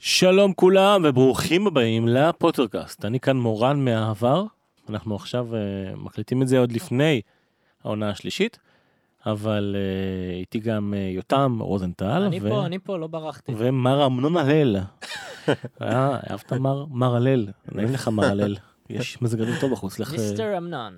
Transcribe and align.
שלום 0.00 0.52
כולם 0.52 1.02
וברוכים 1.04 1.66
הבאים 1.66 2.08
לפוטרקאסט. 2.08 3.04
אני 3.04 3.20
כאן 3.20 3.36
מורן 3.36 3.84
מהעבר. 3.84 4.44
אנחנו 4.88 5.14
עכשיו 5.16 5.48
uh, 5.50 5.96
מקליטים 5.96 6.42
את 6.42 6.48
זה 6.48 6.58
עוד 6.58 6.72
לפני 6.72 7.20
העונה 7.84 8.10
השלישית, 8.10 8.58
אבל 9.26 9.76
uh, 9.76 10.34
איתי 10.34 10.58
גם 10.58 10.94
uh, 10.94 11.16
יותם 11.16 11.58
רוזנטל. 11.60 12.22
אני 12.22 12.40
פה, 12.40 12.66
אני 12.66 12.78
פה, 12.78 12.98
לא 12.98 13.06
ברחתי. 13.06 13.52
ומר 13.56 14.06
אמנון 14.06 14.36
הלל. 14.36 14.76
אה, 15.82 16.18
אהבת 16.30 16.52
מר, 16.52 16.84
מר 16.90 17.16
הלל? 17.16 17.46
נעים 17.72 17.92
לך 17.92 18.08
מר 18.08 18.24
הלל. 18.24 18.56
יש 18.90 19.22
מזג 19.22 19.40
אוויר 19.40 19.60
טוב 19.60 19.72
בחוץ. 19.72 20.00
מיסטר 20.00 20.58
אמנון. 20.58 20.94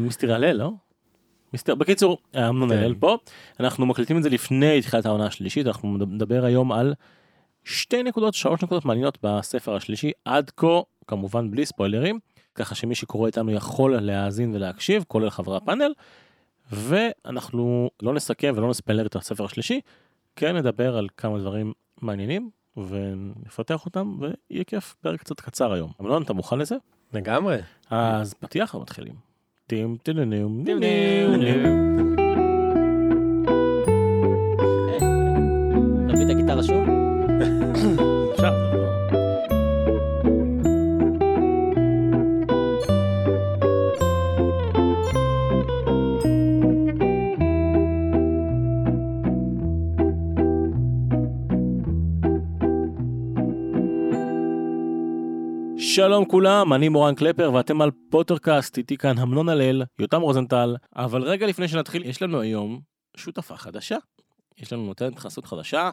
מיסטר 0.00 0.34
הלל, 0.34 0.56
לא? 0.56 0.70
מיסטר, 1.52 1.74
בקיצור, 1.74 2.18
אמנון 2.36 2.68
כן. 2.68 2.78
הלל 2.78 2.94
פה. 2.94 3.16
אנחנו 3.60 3.86
מקליטים 3.86 4.18
את 4.18 4.22
זה 4.22 4.30
לפני 4.30 4.82
תחילת 4.82 5.06
העונה 5.06 5.26
השלישית, 5.26 5.66
אנחנו 5.66 5.96
נדבר 5.98 6.44
היום 6.44 6.72
על 6.72 6.94
שתי 7.64 8.02
נקודות, 8.02 8.34
שלוש 8.34 8.62
נקודות 8.62 8.84
מעניינות 8.84 9.18
בספר 9.22 9.76
השלישי, 9.76 10.12
עד 10.24 10.50
כה, 10.56 10.80
כמובן 11.06 11.50
בלי 11.50 11.66
ספוילרים, 11.66 12.18
ככה 12.54 12.74
שמי 12.74 12.94
שקורא 12.94 13.26
איתנו 13.26 13.52
יכול 13.52 13.96
להאזין 13.96 14.54
ולהקשיב, 14.54 15.04
כולל 15.08 15.30
חברי 15.30 15.56
הפאנל, 15.56 15.92
ואנחנו 16.72 17.90
לא 18.02 18.14
נסכם 18.14 18.52
ולא 18.56 18.70
נספיילר 18.70 19.06
את 19.06 19.16
הספר 19.16 19.44
השלישי, 19.44 19.80
כן 20.36 20.56
נדבר 20.56 20.96
על 20.96 21.08
כמה 21.16 21.38
דברים 21.38 21.72
מעניינים, 22.02 22.50
ונפתח 22.76 23.86
אותם, 23.86 24.16
ויהיה 24.20 24.64
כיף, 24.64 24.94
פרק 25.00 25.20
קצת 25.20 25.40
קצר 25.40 25.72
היום. 25.72 25.92
אמנון, 26.00 26.22
אתה 26.22 26.32
מוכן 26.32 26.58
לזה? 26.58 26.76
לגמרי. 27.12 27.58
אז 27.90 28.34
פתיח 28.34 28.74
ומתחילים. 28.74 29.14
טים 29.66 29.96
טינניום 30.02 30.64
טים, 30.64 30.78
ניניום, 30.78 31.32
טים, 31.32 31.40
ניניום. 31.40 31.90
נביא 36.06 36.24
את 36.24 36.30
הגיטרה 36.30 36.62
שוב? 36.62 36.99
אפשר, 38.40 38.50
לא- 38.72 38.80
שלום 55.78 56.24
כולם, 56.24 56.72
אני 56.72 56.88
מורן 56.88 57.14
קלפר 57.14 57.52
ואתם 57.54 57.82
על 57.82 57.90
פוטרקאסט, 58.10 58.78
איתי 58.78 58.96
כאן 58.96 59.18
אמנון 59.18 59.48
הלל, 59.48 59.82
יותם 59.98 60.20
רוזנטל, 60.20 60.76
אבל 60.96 61.22
רגע 61.22 61.46
לפני 61.46 61.68
שנתחיל, 61.68 62.04
יש 62.04 62.22
לנו 62.22 62.40
היום 62.40 62.80
שותפה 63.16 63.56
חדשה. 63.56 63.96
יש 64.58 64.72
לנו 64.72 64.86
נותנת 64.86 65.18
חסות 65.18 65.46
חדשה, 65.46 65.90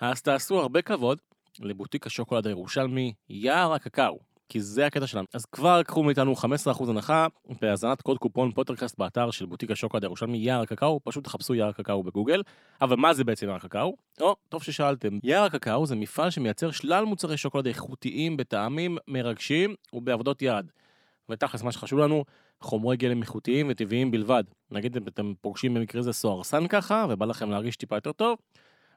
אז 0.00 0.22
תעשו 0.22 0.60
הרבה 0.60 0.82
כבוד 0.82 1.18
לבוטיק 1.60 2.06
השוקולד 2.06 2.46
הירושלמי 2.46 3.12
יער 3.28 3.72
הקקאו, 3.72 4.18
כי 4.48 4.60
זה 4.60 4.86
הקטע 4.86 5.06
שלנו. 5.06 5.26
אז 5.34 5.44
כבר 5.44 5.82
קחו 5.82 6.02
מאיתנו 6.02 6.34
15% 6.34 6.88
הנחה 6.88 7.26
בהזנת 7.60 8.02
קוד 8.02 8.18
קופון 8.18 8.52
פוטרקאסט 8.52 8.98
באתר 8.98 9.30
של 9.30 9.46
בוטיק 9.46 9.70
השוקולד 9.70 10.04
הירושלמי 10.04 10.38
יער 10.38 10.60
הקקאו, 10.60 11.00
פשוט 11.04 11.24
תחפשו 11.24 11.54
יער 11.54 11.68
הקקאו 11.68 12.02
בגוגל. 12.02 12.42
אבל 12.80 12.96
מה 12.96 13.14
זה 13.14 13.24
בעצם 13.24 13.46
יער 13.46 13.56
הקקאו? 13.56 13.96
או, 14.20 14.36
טוב 14.48 14.62
ששאלתם. 14.62 15.18
יער 15.22 15.44
הקקאו 15.44 15.86
זה 15.86 15.96
מפעל 15.96 16.30
שמייצר 16.30 16.70
שלל 16.70 17.04
מוצרי 17.04 17.36
שוקולד 17.36 17.66
איכותיים 17.66 18.36
בטעמים 18.36 18.98
מרגשים 19.08 19.74
ובעבודות 19.92 20.42
יד. 20.42 20.72
ותכלס 21.30 21.62
מה 21.62 21.72
שחשוב 21.72 21.98
לנו, 21.98 22.24
חומרי 22.60 22.96
גלם 22.96 23.22
איכותיים 23.22 23.66
וטבעיים 23.70 24.10
בלבד. 24.10 24.44
נגיד 24.70 24.96
אתם 24.96 25.32
פוגשים 25.40 25.74
במקרה 25.74 26.02
זה 26.02 26.12
סוהרסן 26.12 26.66
ככה, 26.66 27.06
ובא 27.08 27.26
לכם 27.26 27.50
להרגיש 27.50 27.76
טיפה 27.76 27.96
יותר 27.96 28.12
טוב, 28.12 28.38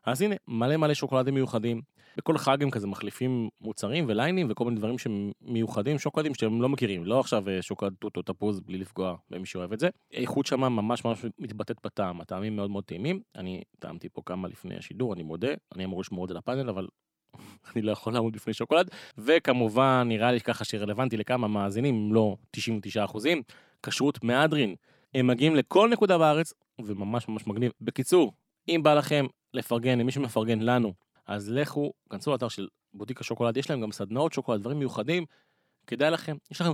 אז 0.05 0.21
הנה, 0.21 0.35
מלא 0.47 0.77
מלא 0.77 0.93
שוקולדים 0.93 1.33
מיוחדים. 1.33 1.81
בכל 2.17 2.37
חג 2.37 2.63
הם 2.63 2.71
כזה 2.71 2.87
מחליפים 2.87 3.49
מוצרים 3.61 4.05
וליינים 4.07 4.47
וכל 4.49 4.65
מיני 4.65 4.77
דברים 4.77 4.97
שהם 4.97 5.31
מיוחדים, 5.41 5.99
שוקולדים 5.99 6.33
שאתם 6.33 6.61
לא 6.61 6.69
מכירים, 6.69 7.05
לא 7.05 7.19
עכשיו 7.19 7.49
אה, 7.49 7.61
שוקולד 7.61 7.93
או 8.17 8.21
תפוז 8.21 8.59
בלי 8.59 8.77
לפגוע 8.77 9.15
במי 9.29 9.45
שאוהב 9.45 9.73
את 9.73 9.79
זה. 9.79 9.89
האיכות 10.13 10.45
שם 10.45 10.59
ממש 10.59 11.05
ממש 11.05 11.25
מתבטאת 11.39 11.77
בטעם, 11.83 12.21
הטעמים 12.21 12.55
מאוד 12.55 12.71
מאוד 12.71 12.83
טעימים. 12.83 13.21
אני 13.35 13.61
טעמתי 13.79 14.09
פה 14.09 14.21
כמה 14.25 14.47
לפני 14.47 14.77
השידור, 14.77 15.13
אני 15.13 15.23
מודה, 15.23 15.53
אני 15.75 15.85
אמור 15.85 16.01
לשמור 16.01 16.25
את 16.25 16.29
זה 16.29 16.33
לפאנל, 16.35 16.69
אבל 16.69 16.87
אני 17.75 17.81
לא 17.81 17.91
יכול 17.91 18.13
לעמוד 18.13 18.33
בפני 18.33 18.53
שוקולד. 18.53 18.89
וכמובן, 19.17 20.05
נראה 20.07 20.31
לי 20.31 20.41
ככה 20.41 20.65
שרלוונטי 20.65 21.17
לכמה 21.17 21.47
מאזינים, 21.47 21.95
אם 21.95 22.13
לא 22.13 22.35
99 22.51 23.05
אחוזים, 23.05 23.41
כשרות 23.83 24.23
מהדרין. 24.23 24.75
הם 25.13 25.27
מגיעים 25.27 25.55
לכל 25.55 25.89
נקודה 25.89 26.17
בארץ, 26.17 26.53
וממש 26.79 27.27
ממש 27.27 27.47
מגניב. 27.47 27.71
בקיצור, 27.81 28.33
אם 28.69 28.81
בא 28.83 28.93
לכם 28.93 29.25
לפרגן 29.53 29.99
למי 29.99 30.11
שמפרגן 30.11 30.59
לנו, 30.59 30.93
אז 31.27 31.49
לכו, 31.51 31.93
כנסו 32.09 32.31
לאתר 32.31 32.47
של 32.47 32.67
בוטיק 32.93 33.21
השוקולד, 33.21 33.57
יש 33.57 33.69
להם 33.69 33.81
גם 33.81 33.91
סדנאות 33.91 34.33
שוקולד, 34.33 34.61
דברים 34.61 34.79
מיוחדים, 34.79 35.25
כדאי 35.87 36.11
לכם, 36.11 36.35
יש 36.51 36.61
לכם 36.61 36.71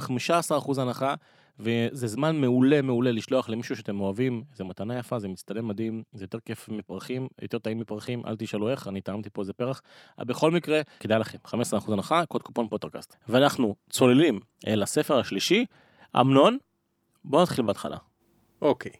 15% 0.49 0.81
הנחה, 0.81 1.15
וזה 1.59 2.07
זמן 2.07 2.35
מעולה 2.41 2.81
מעולה 2.81 3.11
לשלוח 3.11 3.49
למישהו 3.49 3.75
שאתם 3.75 3.99
אוהבים, 3.99 4.43
זה 4.53 4.63
מתנה 4.63 4.99
יפה, 4.99 5.19
זה 5.19 5.27
מצטלם 5.27 5.67
מדהים, 5.67 6.03
זה 6.13 6.23
יותר 6.23 6.39
כיף 6.39 6.69
מפרחים, 6.69 7.27
יותר 7.41 7.59
טעים 7.59 7.79
מפרחים, 7.79 8.25
אל 8.25 8.35
תשאלו 8.39 8.69
איך, 8.69 8.87
אני 8.87 9.01
טעמתי 9.01 9.29
פה 9.29 9.41
איזה 9.41 9.53
פרח, 9.53 9.81
אבל 10.17 10.25
בכל 10.25 10.51
מקרה, 10.51 10.81
כדאי 10.99 11.19
לכם, 11.19 11.37
15% 11.45 11.93
הנחה, 11.93 12.25
קוד 12.25 12.43
קופון 12.43 12.67
פוטרקאסט. 12.69 13.15
ואנחנו 13.29 13.75
צוללים 13.89 14.39
אל 14.67 14.83
הספר 14.83 15.19
השלישי, 15.19 15.65
אמנון, 16.19 16.57
בוא 17.25 17.41
נתחיל 17.41 17.65
בהתחלה. 17.65 17.97
אוקיי. 18.61 18.91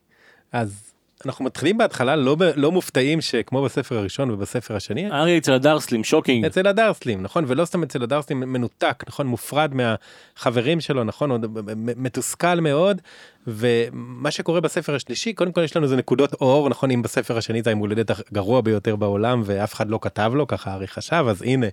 אז 0.51 0.93
אנחנו 1.25 1.45
מתחילים 1.45 1.77
בהתחלה 1.77 2.15
לא, 2.15 2.35
ב- 2.35 2.51
לא 2.55 2.71
מופתעים 2.71 3.21
שכמו 3.21 3.63
בספר 3.63 3.97
הראשון 3.97 4.31
ובספר 4.31 4.75
השני, 4.75 5.11
הארי 5.11 5.37
אצל 5.37 5.53
הדרסלים, 5.53 6.03
shocking. 6.03 6.45
אצל 6.45 6.67
הדרסלים, 6.67 7.21
נכון? 7.21 7.43
ולא 7.47 7.65
סתם 7.65 7.83
אצל 7.83 8.03
הדרסלים, 8.03 8.39
מנותק, 8.39 9.03
נכון? 9.07 9.27
מופרד 9.27 9.71
מהחברים 9.73 10.79
שלו, 10.81 11.03
נכון? 11.03 11.31
עוד 11.31 11.45
מתוסכל 11.75 12.59
מאוד. 12.59 13.01
ומה 13.47 14.31
שקורה 14.31 14.61
בספר 14.61 14.95
השלישי, 14.95 15.33
קודם 15.33 15.51
כל 15.51 15.63
יש 15.63 15.75
לנו 15.75 15.85
איזה 15.85 15.95
נקודות 15.95 16.33
אור, 16.33 16.69
נכון? 16.69 16.91
אם 16.91 17.01
בספר 17.01 17.37
השני 17.37 17.61
זה 17.61 17.69
היום 17.69 17.79
הולדת 17.79 18.11
הגרוע 18.11 18.61
ביותר 18.61 18.95
בעולם 18.95 19.41
ואף 19.45 19.73
אחד 19.73 19.89
לא 19.89 19.99
כתב 20.01 20.31
לו, 20.35 20.47
ככה 20.47 20.73
הארי 20.73 20.87
חשב, 20.87 21.25
אז 21.29 21.41
הנה, 21.41 21.67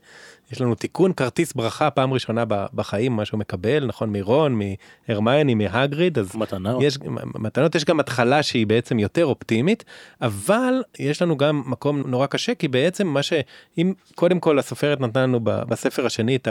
יש 0.52 0.60
לנו 0.60 0.74
תיקון 0.74 1.12
כרטיס 1.12 1.52
ברכה 1.52 1.90
פעם 1.90 2.12
ראשונה 2.12 2.44
בחיים, 2.74 3.16
מה 3.16 3.24
שהוא 3.24 3.40
מקבל, 3.40 3.86
נכון? 3.86 4.12
מרון, 4.12 4.60
מהרמייני, 5.08 5.54
מהגריד, 5.54 6.18
אז 6.18 6.36
מתנה. 6.36 6.74
יש 6.80 6.98
מתנות 7.34 7.74
יש 7.74 7.84
גם 7.84 8.00
התחלה 8.00 8.42
שהיא 8.42 8.66
בעצם 8.66 8.98
יותר 8.98 9.26
אופטימית 9.26 9.84
אבל 10.22 10.82
יש 10.98 11.22
לנו 11.22 11.36
גם 11.36 11.62
מקום 11.66 12.02
נורא 12.06 12.26
קשה 12.26 12.54
כי 12.54 12.68
בעצם 12.68 13.06
מה 13.06 13.22
שאם 13.22 13.92
קודם 14.14 14.40
כל 14.40 14.58
הסופרת 14.58 15.00
נתנה 15.00 15.22
לנו 15.22 15.40
בספר 15.42 16.06
השני 16.06 16.36
את 16.36 16.48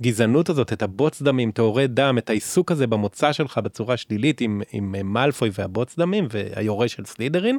הגזענות 0.00 0.48
הזאת 0.48 0.72
את 0.72 0.82
הבוץ 0.82 1.22
דמים 1.22 1.50
טהורי 1.50 1.86
דם 1.86 2.18
את 2.18 2.30
העיסוק 2.30 2.72
הזה 2.72 2.86
במוצא 2.86 3.32
שלך 3.32 3.58
בצורה 3.58 3.96
שלילית 3.96 4.40
עם, 4.40 4.62
עם 4.72 5.12
מאלפוי 5.12 5.50
והבוץ 5.58 5.98
דמים 5.98 6.26
והיורש 6.30 6.92
של 6.92 7.04
סלידרין 7.04 7.58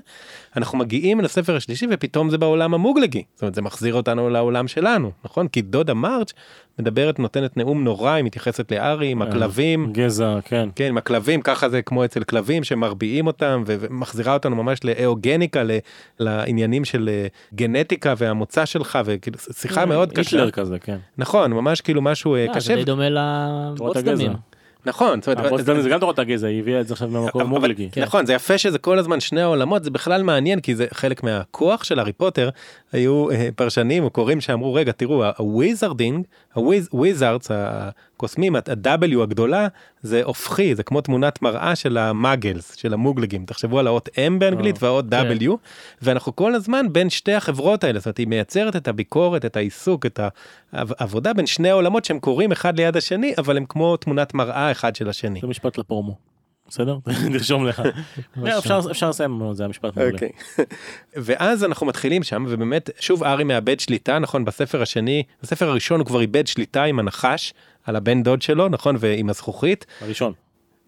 אנחנו 0.57 0.77
מגיעים 0.77 1.21
לספר 1.21 1.55
השלישי 1.55 1.87
ופתאום 1.91 2.29
זה 2.29 2.37
בעולם 2.37 2.73
המוגלגי. 2.73 3.23
זאת 3.33 3.41
אומרת 3.41 3.55
זה 3.55 3.61
מחזיר 3.61 3.93
אותנו 3.93 4.29
לעולם 4.29 4.67
שלנו 4.67 5.11
נכון? 5.25 5.47
כי 5.47 5.61
דודה 5.61 5.93
מרץ' 5.93 6.33
מדברת 6.79 7.19
נותנת 7.19 7.57
נאום 7.57 7.83
נורא 7.83 8.11
היא 8.11 8.23
מתייחסת 8.23 8.71
לארי 8.71 9.07
עם 9.07 9.21
הכלבים. 9.21 9.89
גזע, 9.93 10.37
כן. 10.45 10.69
כן, 10.75 10.85
עם 10.85 10.97
הכלבים, 10.97 11.41
ככה 11.41 11.69
זה 11.69 11.81
כמו 11.81 12.05
אצל 12.05 12.23
כלבים 12.23 12.63
שמרביעים 12.63 13.27
אותם 13.27 13.63
ומחזירה 13.65 14.33
אותנו 14.33 14.55
ממש 14.55 14.79
לאאוגניקה, 14.83 15.63
ל- 15.63 15.77
לעניינים 16.19 16.85
של 16.85 17.09
אה, 17.11 17.27
גנטיקה 17.53 18.13
והמוצא 18.17 18.65
שלך, 18.65 18.99
וכאילו 19.05 19.37
שיחה 19.53 19.85
מאוד 19.85 20.11
קשה. 20.11 20.37
היטלר 20.37 20.51
כזה, 20.51 20.79
כן. 20.79 20.97
נכון, 21.17 21.53
ממש 21.53 21.81
כאילו 21.81 22.01
משהו 22.01 22.35
אה, 22.35 22.45
אה, 22.47 22.53
קשה. 22.53 22.59
זה 22.59 22.75
די 22.75 22.83
דומה 22.83 23.09
לבוץ. 23.09 23.97
דמים. 23.97 24.31
נכון, 24.85 25.21
זאת 25.21 25.27
אומרת, 25.69 25.83
זה 25.83 25.89
גם 25.89 25.99
תורת 25.99 26.19
הגזע, 26.19 26.47
היא 26.47 26.59
הביאה 26.59 26.81
את 26.81 26.87
זה 26.87 26.93
עכשיו 26.93 27.07
מהמקום 27.07 27.41
אבל- 27.41 27.49
מוגלגי. 27.49 27.89
כן. 27.91 28.01
נכון, 28.01 28.25
זה 28.25 28.33
יפה 28.33 28.57
שזה 28.57 28.77
כל 28.77 28.99
הזמן 28.99 29.19
שני 29.19 29.41
העולמות, 29.41 29.83
זה 29.83 29.91
בכלל 29.91 30.23
מעניין, 30.23 30.59
כי 30.59 30.75
זה 30.75 30.85
חלק 30.93 31.23
מהכוח 31.23 31.83
של 31.83 31.99
הארי 31.99 32.13
פוטר. 32.13 32.49
היו 32.93 33.31
אה, 33.31 33.49
פרשנים 33.55 34.03
או 34.03 34.09
קוראים 34.09 34.41
שאמרו, 34.41 34.73
רגע, 34.73 34.91
תראו, 34.91 35.23
ה 35.37 35.45
wizarding, 35.45 36.25
ה 36.53 36.64
wizards, 36.64 37.51
הקוסמים, 38.15 38.55
ה-W 38.55 39.21
הגדולה, 39.23 39.67
זה 40.01 40.23
הופכי, 40.23 40.75
זה 40.75 40.83
כמו 40.83 41.01
תמונת 41.01 41.41
מראה 41.41 41.75
של 41.75 41.97
ה 41.97 42.06
Muggles, 42.06 42.75
של 42.75 42.93
המוגלגים. 42.93 43.45
תחשבו 43.45 43.79
על 43.79 43.87
האות 43.87 44.09
M 44.09 44.39
באנגלית 44.39 44.75
אה, 44.75 44.89
והאות 44.89 45.05
כן. 45.11 45.37
W, 45.39 45.51
ואנחנו 46.01 46.35
כל 46.35 46.55
הזמן 46.55 46.85
בין 46.91 47.09
שתי 47.09 47.33
החברות 47.33 47.83
האלה, 47.83 47.99
זאת 47.99 48.05
אומרת, 48.05 48.17
היא 48.17 48.27
מייצרת 48.27 48.75
את 48.75 48.87
הביקורת, 48.87 49.45
את 49.45 49.57
העיסוק, 49.57 50.05
את 50.05 50.19
העבודה 50.73 51.33
בין 51.33 51.45
שני 51.45 51.69
העולמות 51.69 52.05
שהם 52.05 52.19
קורים 52.19 52.51
אחד 52.51 52.77
ליד 52.77 52.97
השני, 52.97 53.33
אבל 53.37 53.57
הם 53.57 53.65
כמו 53.69 53.97
תמונת 53.97 54.33
מראה 54.33 54.71
אחד 54.71 54.95
של 54.95 55.09
השני. 55.09 55.41
זה 55.41 55.47
משפט 55.47 55.77
לפרומו. 55.77 56.15
בסדר? 56.67 56.97
תרשום 57.33 57.67
לך. 57.67 57.81
לא, 58.43 58.57
אפשר 58.57 58.79
אפשר 58.91 59.09
לסיים, 59.09 59.41
זה 59.53 59.65
המשפט 59.65 59.97
מעולה. 59.97 60.11
אוקיי. 60.13 60.29
ואז 61.25 61.63
אנחנו 61.63 61.85
מתחילים 61.85 62.23
שם 62.23 62.45
ובאמת 62.49 62.89
שוב 62.99 63.23
ארי 63.23 63.43
מאבד 63.43 63.79
שליטה 63.79 64.19
נכון 64.19 64.45
בספר 64.45 64.81
השני 64.81 65.23
בספר 65.43 65.69
הראשון 65.69 65.99
הוא 65.99 66.07
כבר 66.07 66.21
איבד 66.21 66.47
שליטה 66.47 66.83
עם 66.83 66.99
הנחש 66.99 67.53
על 67.85 67.95
הבן 67.95 68.23
דוד 68.23 68.41
שלו 68.41 68.69
נכון 68.69 68.95
ועם 68.99 69.29
הזכוכית 69.29 69.85
הראשון. 70.01 70.33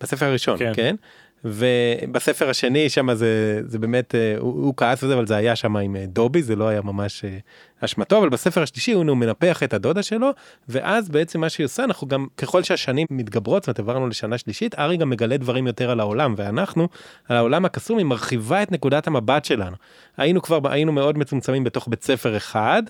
בספר 0.01 0.25
הראשון 0.25 0.57
כן. 0.57 0.71
כן. 0.75 0.95
ובספר 1.43 2.49
השני 2.49 2.89
שם 2.89 3.13
זה 3.13 3.61
זה 3.65 3.79
באמת 3.79 4.15
אה, 4.15 4.35
הוא, 4.39 4.65
הוא 4.65 4.73
כעס 4.77 5.03
וזה 5.03 5.13
אבל 5.13 5.27
זה 5.27 5.35
היה 5.35 5.55
שם 5.55 5.77
עם 5.77 5.95
אה, 5.95 6.05
דובי 6.05 6.43
זה 6.43 6.55
לא 6.55 6.67
היה 6.67 6.81
ממש 6.81 7.25
אה, 7.25 7.37
אשמתו 7.81 8.17
אבל 8.17 8.29
בספר 8.29 8.61
השלישי 8.61 8.91
הוא 8.91 9.03
מנפח 9.03 9.63
את 9.63 9.73
הדודה 9.73 10.03
שלו 10.03 10.29
ואז 10.69 11.09
בעצם 11.09 11.41
מה 11.41 11.49
שהיא 11.49 11.65
עושה 11.65 11.83
אנחנו 11.83 12.07
גם 12.07 12.27
ככל 12.37 12.63
שהשנים 12.63 13.07
מתגברות 13.09 13.63
זאת 13.63 13.67
אומרת 13.67 13.79
עברנו 13.79 14.07
לשנה 14.07 14.37
שלישית 14.37 14.79
ארי 14.79 14.97
גם 14.97 15.09
מגלה 15.09 15.37
דברים 15.37 15.67
יותר 15.67 15.91
על 15.91 15.99
העולם 15.99 16.33
ואנחנו 16.37 16.87
על 17.29 17.37
העולם 17.37 17.65
הקסום 17.65 17.97
היא 17.97 18.05
מרחיבה 18.05 18.63
את 18.63 18.71
נקודת 18.71 19.07
המבט 19.07 19.45
שלנו 19.45 19.75
היינו 20.17 20.41
כבר 20.41 20.71
היינו 20.71 20.91
מאוד 20.91 21.17
מצומצמים 21.17 21.63
בתוך 21.63 21.87
בית 21.87 22.03
ספר 22.03 22.37
אחד. 22.37 22.83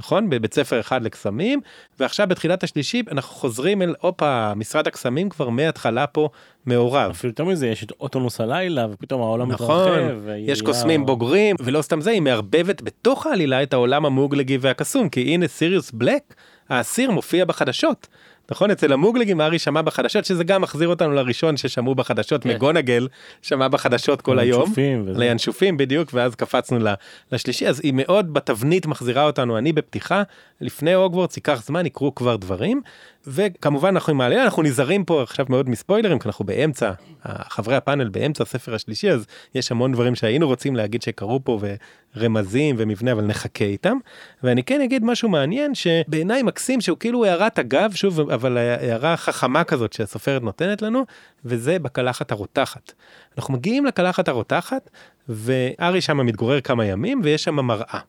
נכון? 0.00 0.30
בבית 0.30 0.54
ספר 0.54 0.80
אחד 0.80 1.02
לקסמים, 1.02 1.60
ועכשיו 2.00 2.26
בתחילת 2.28 2.62
השלישי 2.62 3.02
אנחנו 3.10 3.34
חוזרים 3.34 3.82
אל, 3.82 3.94
הופה, 4.00 4.54
משרד 4.54 4.86
הקסמים 4.86 5.28
כבר 5.28 5.48
מההתחלה 5.48 6.06
פה 6.06 6.28
מעורב. 6.66 7.10
אפילו 7.10 7.30
יותר 7.30 7.44
מזה, 7.44 7.68
יש 7.68 7.84
את 7.84 7.92
אוטונוס 8.00 8.40
הלילה, 8.40 8.86
ופתאום 8.92 9.22
העולם 9.22 9.52
נכון, 9.52 9.92
מתרחב. 9.92 10.28
יש 10.38 10.62
קוסמים 10.62 11.06
בוגרים, 11.06 11.56
ולא 11.60 11.82
סתם 11.82 12.00
זה, 12.00 12.10
היא 12.10 12.22
מערבבת 12.22 12.82
בתוך 12.82 13.26
העלילה 13.26 13.62
את 13.62 13.72
העולם 13.72 14.06
המוגלגי 14.06 14.58
והקסום, 14.60 15.08
כי 15.08 15.20
הנה 15.20 15.48
סיריוס 15.48 15.90
בלק, 15.90 16.34
האסיר 16.68 17.10
מופיע 17.10 17.44
בחדשות. 17.44 18.08
נכון 18.50 18.70
אצל 18.70 18.92
המוגלגים 18.92 19.40
ארי 19.40 19.58
שמע 19.58 19.82
בחדשות 19.82 20.24
שזה 20.24 20.44
גם 20.44 20.62
מחזיר 20.62 20.88
אותנו 20.88 21.12
לראשון 21.12 21.56
ששמעו 21.56 21.94
בחדשות 21.94 22.42
כן. 22.42 22.48
מגונגל 22.48 23.08
שמע 23.42 23.68
בחדשות 23.68 24.22
כל 24.22 24.38
היום. 24.38 24.62
לינשופים 25.16 25.76
בדיוק 25.76 26.10
ואז 26.14 26.34
קפצנו 26.34 26.78
לשלישי 27.32 27.68
אז 27.68 27.80
היא 27.80 27.92
מאוד 27.96 28.34
בתבנית 28.34 28.86
מחזירה 28.86 29.26
אותנו 29.26 29.58
אני 29.58 29.72
בפתיחה 29.72 30.22
לפני 30.60 30.94
הוגוורטס 30.94 31.36
ייקח 31.36 31.62
זמן 31.64 31.86
יקרו 31.86 32.14
כבר 32.14 32.36
דברים 32.36 32.82
וכמובן 33.26 33.88
אנחנו 33.88 34.12
עם 34.12 34.20
העלייה 34.20 34.44
אנחנו 34.44 34.62
נזהרים 34.62 35.04
פה 35.04 35.22
עכשיו 35.22 35.46
מאוד 35.48 35.68
מספוילרים 35.68 36.18
כי 36.18 36.28
אנחנו 36.28 36.44
באמצע 36.44 36.92
חברי 37.26 37.76
הפאנל 37.76 38.08
באמצע 38.08 38.42
הספר 38.42 38.74
השלישי 38.74 39.10
אז 39.10 39.26
יש 39.54 39.70
המון 39.70 39.92
דברים 39.92 40.14
שהיינו 40.14 40.46
רוצים 40.46 40.76
להגיד 40.76 41.02
שקרו 41.02 41.40
פה 41.44 41.58
ורמזים 42.16 42.76
ומבנה 42.78 43.12
אבל 43.12 43.24
נחכה 43.24 43.64
איתם 43.64 43.96
ואני 44.42 44.62
כן 44.62 44.80
אגיד 44.80 45.04
משהו 45.04 45.28
מעניין 45.28 45.74
שבעיניי 45.74 46.42
מקסים 46.42 46.80
שהוא 46.80 46.98
כאילו 46.98 47.24
הערת 47.24 47.58
אגב 47.58 47.92
שוב 47.94 48.30
אבל 48.30 48.58
הערה 48.58 49.16
חכמה 49.16 49.64
כזאת 49.64 49.92
שהסופרת 49.92 50.42
נותנת 50.42 50.82
לנו 50.82 51.04
וזה 51.44 51.78
בקלחת 51.78 52.32
הרותחת. 52.32 52.92
אנחנו 53.38 53.54
מגיעים 53.54 53.86
לקלחת 53.86 54.28
הרותחת 54.28 54.90
וארי 55.28 56.00
שם 56.00 56.26
מתגורר 56.26 56.60
כמה 56.60 56.84
ימים 56.84 57.20
ויש 57.24 57.44
שם 57.44 57.54
מראה. 57.54 58.00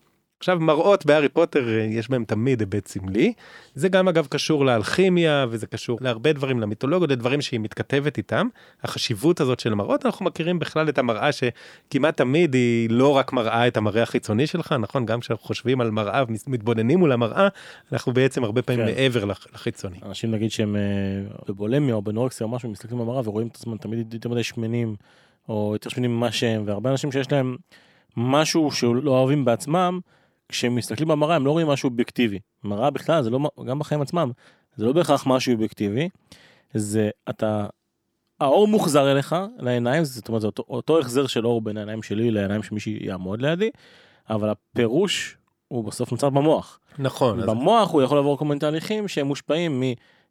עכשיו 0.42 0.60
מראות 0.60 1.06
בהארי 1.06 1.30
פוטר 1.30 1.70
אה, 1.70 1.84
יש 1.84 2.10
בהם 2.10 2.26
תמיד 2.26 2.60
היבט 2.60 2.88
סמלי 2.88 3.34
זה 3.76 3.90
גם 3.90 4.08
אגב 4.08 4.28
קשור 4.30 4.66
לאלכימיה 4.66 5.46
וזה 5.50 5.68
קשור 5.68 5.98
להרבה 6.02 6.34
דברים 6.34 6.60
למיתולוגיות 6.60 7.12
לדברים 7.12 7.42
שהיא 7.42 7.60
מתכתבת 7.60 8.18
איתם 8.18 8.48
החשיבות 8.84 9.40
הזאת 9.40 9.60
של 9.60 9.74
מראות 9.74 10.06
אנחנו 10.06 10.26
מכירים 10.26 10.60
בכלל 10.60 10.90
את 10.90 10.98
המראה 10.98 11.30
שכמעט 11.32 12.18
תמיד 12.18 12.54
היא 12.54 12.90
לא 12.90 13.18
רק 13.18 13.34
מראה 13.34 13.68
את 13.68 13.78
המראה 13.78 14.04
החיצוני 14.04 14.48
שלך 14.48 14.76
נכון 14.80 15.06
גם 15.06 15.20
כשאנחנו 15.20 15.46
חושבים 15.46 15.82
על 15.82 15.92
מראה 15.92 16.24
ומתבוננים 16.48 17.00
מול 17.00 17.12
המראה 17.12 17.48
אנחנו 17.92 18.14
בעצם 18.14 18.44
הרבה 18.44 18.62
פעמים 18.62 18.86
כן. 18.86 18.92
מעבר 18.94 19.26
לח- 19.26 19.48
לחיצוני. 19.54 19.98
אנשים 20.06 20.32
נגיד 20.32 20.52
שהם 20.52 20.76
אה, 20.76 20.82
בבולמיה 21.48 21.96
או 21.96 22.02
בנורקסיה 22.02 22.46
או 22.48 22.52
משהו, 22.52 22.70
מסתכלים 22.70 23.00
במראה 23.00 23.22
ורואים 23.26 23.48
את 23.48 23.56
עצמם 23.56 23.78
תמיד 23.78 24.14
יותר 24.14 24.30
מדי 24.30 24.44
שמנים, 24.44 24.96
או 25.50 25.70
יותר 25.74 25.90
שמנים 25.90 26.16
ממה 26.18 26.32
שהם, 26.32 26.64
והרבה 26.66 26.92
אנשים 26.92 27.12
שיש 27.12 27.32
להם 27.32 27.56
משהו 28.18 28.72
שלא 28.72 29.12
אוהבים 29.12 29.46
בעצמם, 29.46 30.00
כשהם 30.52 30.76
מסתכלים 30.76 31.08
במראה 31.08 31.36
הם 31.36 31.46
לא 31.46 31.52
רואים 31.52 31.68
משהו 31.68 31.90
אובייקטיבי. 31.90 32.40
מראה 32.64 32.90
בכלל 32.90 33.24
זה 33.24 33.30
לא, 33.30 33.40
גם 33.66 33.80
בחיים 33.80 34.02
עצמם, 34.02 34.32
זה 34.76 34.86
לא 34.86 34.94
בהכרח 34.94 35.28
משהו 35.28 35.54
אובייקטיבי, 35.54 36.10
זה 36.74 37.10
אתה, 37.30 37.66
האור 38.40 38.68
מוחזר 38.68 39.12
אליך 39.12 39.36
לעיניים, 39.60 40.04
זאת 40.04 40.28
אומרת 40.28 40.42
זה 40.42 40.48
אותו, 40.48 40.64
אותו 40.70 41.00
החזר 41.00 41.28
של 41.28 41.46
אור 41.48 41.62
בין 41.62 41.78
העיניים 41.78 42.04
שלי 42.04 42.32
לעיניים 42.32 42.64
של 42.64 42.74
מישהי 42.74 42.98
יעמוד 43.02 43.42
לידי, 43.42 43.70
אבל 44.30 44.50
הפירוש 44.50 45.38
הוא 45.68 45.84
בסוף 45.84 46.12
נוצר 46.12 46.30
במוח. 46.30 46.80
נכון. 47.00 47.40
אז 47.40 47.46
במוח 47.46 47.92
הוא 47.92 48.02
יכול 48.02 48.18
לעבור 48.18 48.38
כל 48.38 48.46
מיני 48.46 48.60
תהליכים 48.60 49.08
שהם 49.08 49.28
מושפעים 49.28 49.84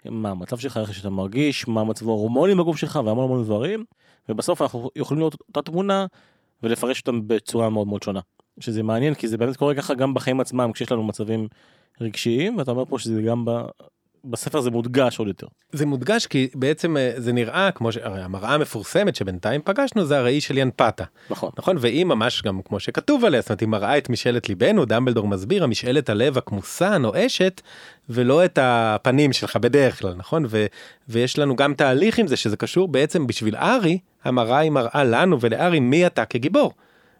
ממה 0.05 0.31
המצב 0.31 0.59
שלך, 0.59 0.77
איך 0.77 0.95
שאתה 0.95 1.11
מרגיש, 1.11 1.69
מה 1.69 1.85
מצב 1.85 2.09
ההורמונים 2.09 2.59
בגוף 2.59 2.77
שלך 2.77 3.01
והמון 3.05 3.25
המון 3.25 3.45
דברים, 3.45 3.85
ובסוף 4.29 4.63
אנחנו 4.63 4.91
יכולים 4.97 5.19
לראות 5.19 5.37
אותה 5.49 5.63
תמונה 5.63 6.07
ולפרש 6.63 7.01
אותם 7.01 7.21
בצורה 7.29 7.71
מאוד 7.71 7.87
מאוד 7.87 8.03
שונה. 8.03 8.21
שזה 8.61 8.83
מעניין 8.83 9.15
כי 9.15 9.29
זה 9.29 9.39
באמת 9.39 9.57
קורה 9.57 9.75
ככה 9.75 9.95
גם 9.95 10.15
בחיים 10.15 10.41
עצמם 10.41 10.71
כשיש 10.75 10.93
לנו 10.93 11.03
מצבים 11.03 11.49
רגשיים 12.01 12.59
ואתה 12.59 12.71
אומר 12.71 12.85
פה 12.85 12.99
שזה 12.99 13.23
גם 13.23 13.45
ב... 13.45 13.51
בספר 14.25 14.61
זה 14.61 14.71
מודגש 14.71 15.19
עוד 15.19 15.29
יותר. 15.29 15.47
זה 15.73 15.87
מודגש 15.87 16.27
כי 16.27 16.49
בעצם 16.55 16.97
אה, 16.97 17.13
זה 17.17 17.33
נראה 17.33 17.71
כמו 17.71 17.93
שהרי 17.93 18.23
המראה 18.23 18.55
המפורסמת 18.55 19.17
שבינתיים 19.17 19.61
פגשנו 19.65 20.05
זה 20.05 20.19
הראי 20.19 20.41
של 20.41 20.59
ינפתה 20.59 21.05
נכון. 21.31 21.51
נכון 21.59 21.77
והיא 21.81 22.05
ממש 22.05 22.43
גם 22.43 22.61
כמו 22.65 22.81
שכתוב 22.81 23.25
עליה 23.25 23.41
זאת 23.41 23.51
אומרת 23.51 23.61
היא 23.61 23.69
מראה 23.69 23.99
את 23.99 24.11
משאלת 24.11 24.49
ליבנו 24.49 24.85
דמבלדור 24.85 25.29
מסביר 25.29 25.65
המשאלת 25.65 26.09
הלב 26.09 26.39
הכמוסה 26.39 26.95
הנואשת 26.95 27.61
ולא 28.09 28.45
את 28.45 28.59
הפנים 28.63 29.33
שלך 29.33 29.57
בדרך 29.57 30.01
כלל 30.01 30.15
נכון 30.15 30.45
ו, 30.49 30.67
ויש 31.09 31.39
לנו 31.39 31.57
גם 31.57 31.75
תהליך 31.75 32.19
עם 32.19 32.27
זה 32.27 32.37
שזה 32.37 32.57
קשור 32.57 32.89
בעצם 32.89 33.27
בשביל 33.27 33.57
ארי 33.57 33.99
המראה 34.25 34.59
היא 34.59 34.71
מראה 34.71 35.05
לנו 35.05 35.41
ולארי 35.41 35.81
מי 35.81 36.07
אתה 36.07 36.25
כגיבור. 36.25 36.73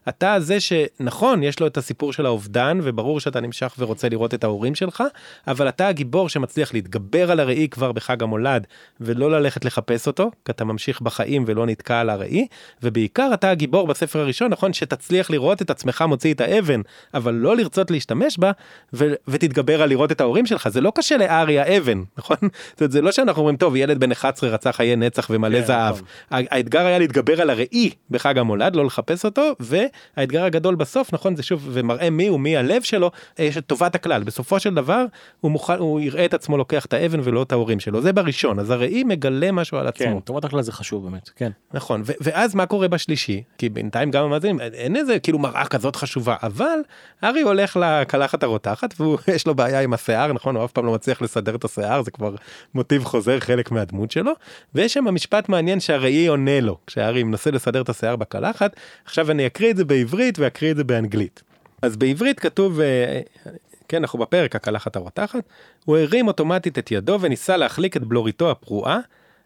אתה 0.09 0.35
זה 0.39 0.59
שנכון 0.59 1.43
יש 1.43 1.59
לו 1.59 1.67
את 1.67 1.77
הסיפור 1.77 2.13
של 2.13 2.25
האובדן 2.25 2.79
וברור 2.83 3.19
שאתה 3.19 3.41
נמשך 3.41 3.75
ורוצה 3.79 4.09
לראות 4.09 4.33
את 4.33 4.43
ההורים 4.43 4.75
שלך 4.75 5.03
אבל 5.47 5.69
אתה 5.69 5.87
הגיבור 5.87 6.29
שמצליח 6.29 6.73
להתגבר 6.73 7.31
על 7.31 7.39
הראי 7.39 7.67
כבר 7.71 7.91
בחג 7.91 8.23
המולד 8.23 8.67
ולא 9.01 9.31
ללכת 9.31 9.65
לחפש 9.65 10.07
אותו 10.07 10.31
כי 10.45 10.51
אתה 10.51 10.65
ממשיך 10.65 11.01
בחיים 11.01 11.43
ולא 11.47 11.65
נתקע 11.65 11.99
על 11.99 12.09
הראי 12.09 12.47
ובעיקר 12.83 13.29
אתה 13.33 13.49
הגיבור 13.49 13.87
בספר 13.87 14.19
הראשון 14.19 14.51
נכון 14.51 14.73
שתצליח 14.73 15.29
לראות 15.29 15.61
את 15.61 15.69
עצמך 15.69 16.01
מוציא 16.07 16.33
את 16.33 16.41
האבן 16.41 16.81
אבל 17.13 17.33
לא 17.33 17.55
לרצות 17.55 17.91
להשתמש 17.91 18.37
בה 18.37 18.51
ו- 18.93 19.13
ותתגבר 19.27 19.81
על 19.81 19.89
לראות 19.89 20.11
את 20.11 20.21
ההורים 20.21 20.45
שלך. 20.45 20.69
זה 20.69 20.81
לא 20.81 20.91
קשה 20.95 21.17
לארי 21.17 21.59
האבן 21.59 22.03
נכון? 22.17 22.37
זאת 22.41 22.81
אומרת, 22.81 22.91
זה 22.91 23.01
לא 23.01 23.11
שאנחנו 23.11 23.39
אומרים 23.39 23.57
טוב 23.57 23.75
ילד 23.75 23.99
בן 23.99 24.11
11 24.11 24.49
רצה 24.49 24.71
חיי 24.71 24.95
נצח 24.95 25.27
ומלא 25.29 25.59
כן, 25.59 25.65
זהב. 25.65 25.95
נכון. 25.95 26.07
האתגר 26.31 26.85
היה 26.85 26.99
להתגבר 26.99 27.41
על 27.41 27.49
הראי 27.49 27.89
בחג 28.09 28.37
המולד 28.37 28.75
לא 28.75 28.85
לחפש 28.85 29.25
אותו 29.25 29.55
והאתגר 30.17 30.43
הגדול 30.43 30.75
בסוף 30.75 31.13
נכון 31.13 31.35
זה 31.35 31.43
שוב 31.43 31.69
ומראה 31.71 32.09
מי 32.09 32.27
הוא 32.27 32.39
מי 32.39 32.57
הלב 32.57 32.81
שלו 32.81 33.11
יש 33.39 33.57
את 33.57 33.65
טובת 33.65 33.95
הכלל. 33.95 34.23
בסופו 34.23 34.59
של 34.59 34.73
דבר 34.73 35.05
הוא 35.41 35.51
מוכן 35.51 35.77
הוא 35.77 35.99
יראה 35.99 36.25
את 36.25 36.33
עצמו 36.33 36.57
לוקח 36.57 36.85
את 36.85 36.93
האבן 36.93 37.19
ולא 37.23 37.43
את 37.43 37.51
ההורים 37.51 37.79
שלו. 37.79 38.01
זה 38.01 38.13
בראשון 38.13 38.59
אז 38.59 38.69
הראי 38.69 39.03
מגלה 39.03 39.51
משהו 39.51 39.77
על 39.77 39.91
כן, 39.91 40.05
עצמו. 40.05 40.21
טובת 40.21 40.45
הכלל 40.45 40.61
זה 40.61 40.71
חשוב 40.71 41.03
באמת, 41.03 41.29
כן. 41.35 41.51
נכון 41.73 42.01
ו- 42.05 42.11
ואז 42.21 42.55
מה 42.55 42.65
קורה 42.65 42.87
בשלישי? 42.87 43.43
כי 43.57 43.69
בינתיים 43.69 44.11
גם 44.11 44.23
המאזינים 44.23 44.59
אין 44.61 44.95
איזה 44.95 45.19
כאילו 45.19 45.39
מראה 45.39 45.65
כזאת 45.65 45.95
חשובה 45.95 46.35
אבל 46.43 46.79
ארי 47.23 47.41
הולך 47.41 47.77
לקלחת 47.81 48.43
הרותחת 48.43 48.93
ויש 49.27 49.45
לו 49.47 49.55
בעיה 49.55 49.81
עם 49.81 49.93
השיער 49.93 50.33
נכון? 50.33 50.55
הוא 50.55 50.65
אף 50.65 50.71
פעם 50.71 50.85
לא 50.85 50.93
מצליח 50.93 51.21
לסדר 51.21 51.55
את 51.55 51.65
השיער 51.65 52.01
זה 52.01 52.11
כבר 52.11 52.35
מוטיב 52.75 53.03
חוזר 53.03 53.39
חלק 53.39 53.71
מהדמות 53.71 54.11
שלו. 54.11 54.31
ויש 54.75 54.93
שם 54.93 55.05
משפט 55.05 55.49
מעניין 55.49 55.79
שהראי 55.79 56.27
עונה 56.27 56.59
לו 56.59 56.77
כשארי 56.87 57.23
מנסה 57.23 57.51
לסדר 57.51 57.81
את 57.81 57.89
השיער 57.89 58.15
בקלחת. 58.15 58.75
עכשיו 59.05 59.31
אני 59.31 59.47
אקריא 59.47 59.71
את 59.71 59.77
זה 59.77 59.80
בעברית 59.85 60.39
ואקריא 60.39 60.71
את 60.71 60.77
זה 60.77 60.83
באנגלית. 60.83 61.43
אז 61.81 61.97
בעברית 61.97 62.39
כתוב 62.39 62.79
אה, 62.79 63.21
כן 63.87 63.97
אנחנו 63.97 64.19
בפרק 64.19 64.55
הקלחת 64.55 64.95
הרותחת 64.95 65.43
הוא 65.85 65.97
הרים 65.97 66.27
אוטומטית 66.27 66.79
את 66.79 66.91
ידו 66.91 67.17
וניסה 67.21 67.57
להחליק 67.57 67.97
את 67.97 68.03
בלוריתו 68.03 68.51
הפרועה 68.51 68.99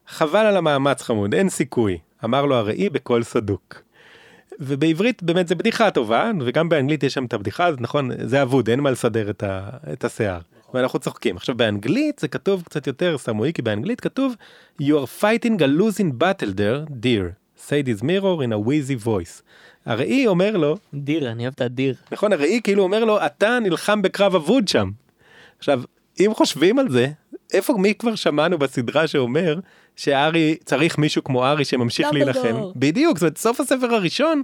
חבל 0.08 0.46
על 0.46 0.58
המאמץ 0.58 1.02
חמוד 1.02 1.34
אין 1.34 1.50
סיכוי 1.50 1.98
אמר 2.24 2.46
לו 2.46 2.56
הראי 2.56 2.90
בקול 2.90 3.24
סדוק. 3.24 3.82
ובעברית 4.60 5.24
באמת 5.24 5.48
זה 5.48 5.56
בדיחה 5.56 5.92
טובה 5.92 6.32
וגם 6.46 6.70
באנגלית 6.70 7.04
יש 7.04 7.14
שם 7.14 7.26
את 7.26 7.34
הבדיחה 7.34 7.66
הזאת 7.66 7.82
נכון 7.82 8.12
זה 8.28 8.42
אבוד 8.42 8.70
אין 8.70 8.80
מה 8.80 8.92
לסדר 8.92 9.30
את, 9.30 9.44
ה, 9.44 9.70
את 9.94 10.04
השיער 10.04 10.40
ואנחנו 10.74 11.00
צוחקים 11.00 11.38
עכשיו 11.38 11.58
באנגלית 11.58 12.20
זה 12.20 12.28
כתוב 12.28 12.64
קצת 12.66 12.88
יותר 12.88 13.18
סמוי 13.18 13.54
כי 13.54 13.62
באנגלית 13.62 14.02
כתוב 14.02 14.36
you 14.82 14.86
are 14.86 15.22
fighting 15.22 15.60
a 15.60 15.80
losing 15.80 16.24
battle 16.24 16.52
there 16.56 17.04
dear 17.04 17.46
say 17.58 17.82
this 17.82 18.04
mirror 18.04 18.44
in 18.44 18.52
a 18.54 18.60
wheezy 18.60 18.96
voice. 18.96 19.42
הראי 19.86 20.28
אומר 20.28 20.58
לו 20.58 20.78
דיר, 20.94 21.32
אני 21.32 21.44
אוהב 21.44 21.54
את 21.56 21.62
הדיר. 21.62 21.96
נכון 22.12 22.34
הראי 22.34 22.62
כאילו 22.64 22.84
אומר 22.84 23.06
לו 23.06 23.26
אתה 23.26 23.60
נלחם 23.60 24.02
בקרב 24.02 24.36
אבוד 24.36 24.68
שם. 24.68 24.92
עכשיו 25.58 25.82
אם 26.20 26.32
חושבים 26.34 26.80
על 26.80 26.90
זה 26.90 27.08
איפה 27.54 27.74
מי 27.78 27.94
כבר 27.94 28.16
שמענו 28.16 28.58
בסדרה 28.58 29.08
שאומר 29.08 29.60
שארי 29.96 30.56
צריך 30.66 30.98
מישהו 30.98 31.24
כמו 31.24 31.46
ארי 31.46 31.66
שממשיך 31.66 32.08
דמבלדור. 32.08 32.44
להילחם 32.44 32.62
בדיוק 32.76 33.18
זאת 33.18 33.24
אומרת, 33.24 33.38
סוף 33.38 33.60
הספר 33.60 33.94
הראשון 33.94 34.42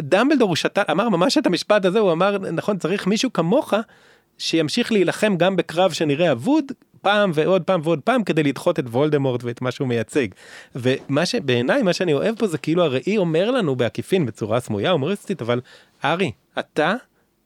דמבלדור 0.00 0.48
הוא 0.48 0.56
שתה 0.56 0.82
אמר 0.90 1.08
ממש 1.08 1.38
את 1.38 1.46
המשפט 1.46 1.84
הזה 1.84 1.98
הוא 1.98 2.12
אמר 2.12 2.38
נכון 2.38 2.78
צריך 2.78 3.06
מישהו 3.06 3.32
כמוך 3.32 3.74
שימשיך 4.38 4.92
להילחם 4.92 5.36
גם 5.36 5.56
בקרב 5.56 5.92
שנראה 5.92 6.32
אבוד 6.32 6.64
פעם 7.02 7.30
ועוד 7.34 7.62
פעם 7.62 7.80
ועוד 7.84 8.00
פעם 8.00 8.24
כדי 8.24 8.42
לדחות 8.42 8.78
את 8.78 8.84
וולדמורט 8.88 9.44
ואת 9.44 9.62
מה 9.62 9.70
שהוא 9.70 9.88
מייצג. 9.88 10.26
ומה 10.74 11.26
שבעיניי 11.26 11.82
מה 11.82 11.92
שאני 11.92 12.12
אוהב 12.12 12.34
פה 12.38 12.46
זה 12.46 12.58
כאילו 12.58 12.84
הראי 12.84 13.16
אומר 13.16 13.50
לנו 13.50 13.76
בעקיפין 13.76 14.26
בצורה 14.26 14.60
סמויה 14.60 14.90
הומוריסטית 14.90 15.42
אבל 15.42 15.60
ארי 16.04 16.32
אתה 16.58 16.94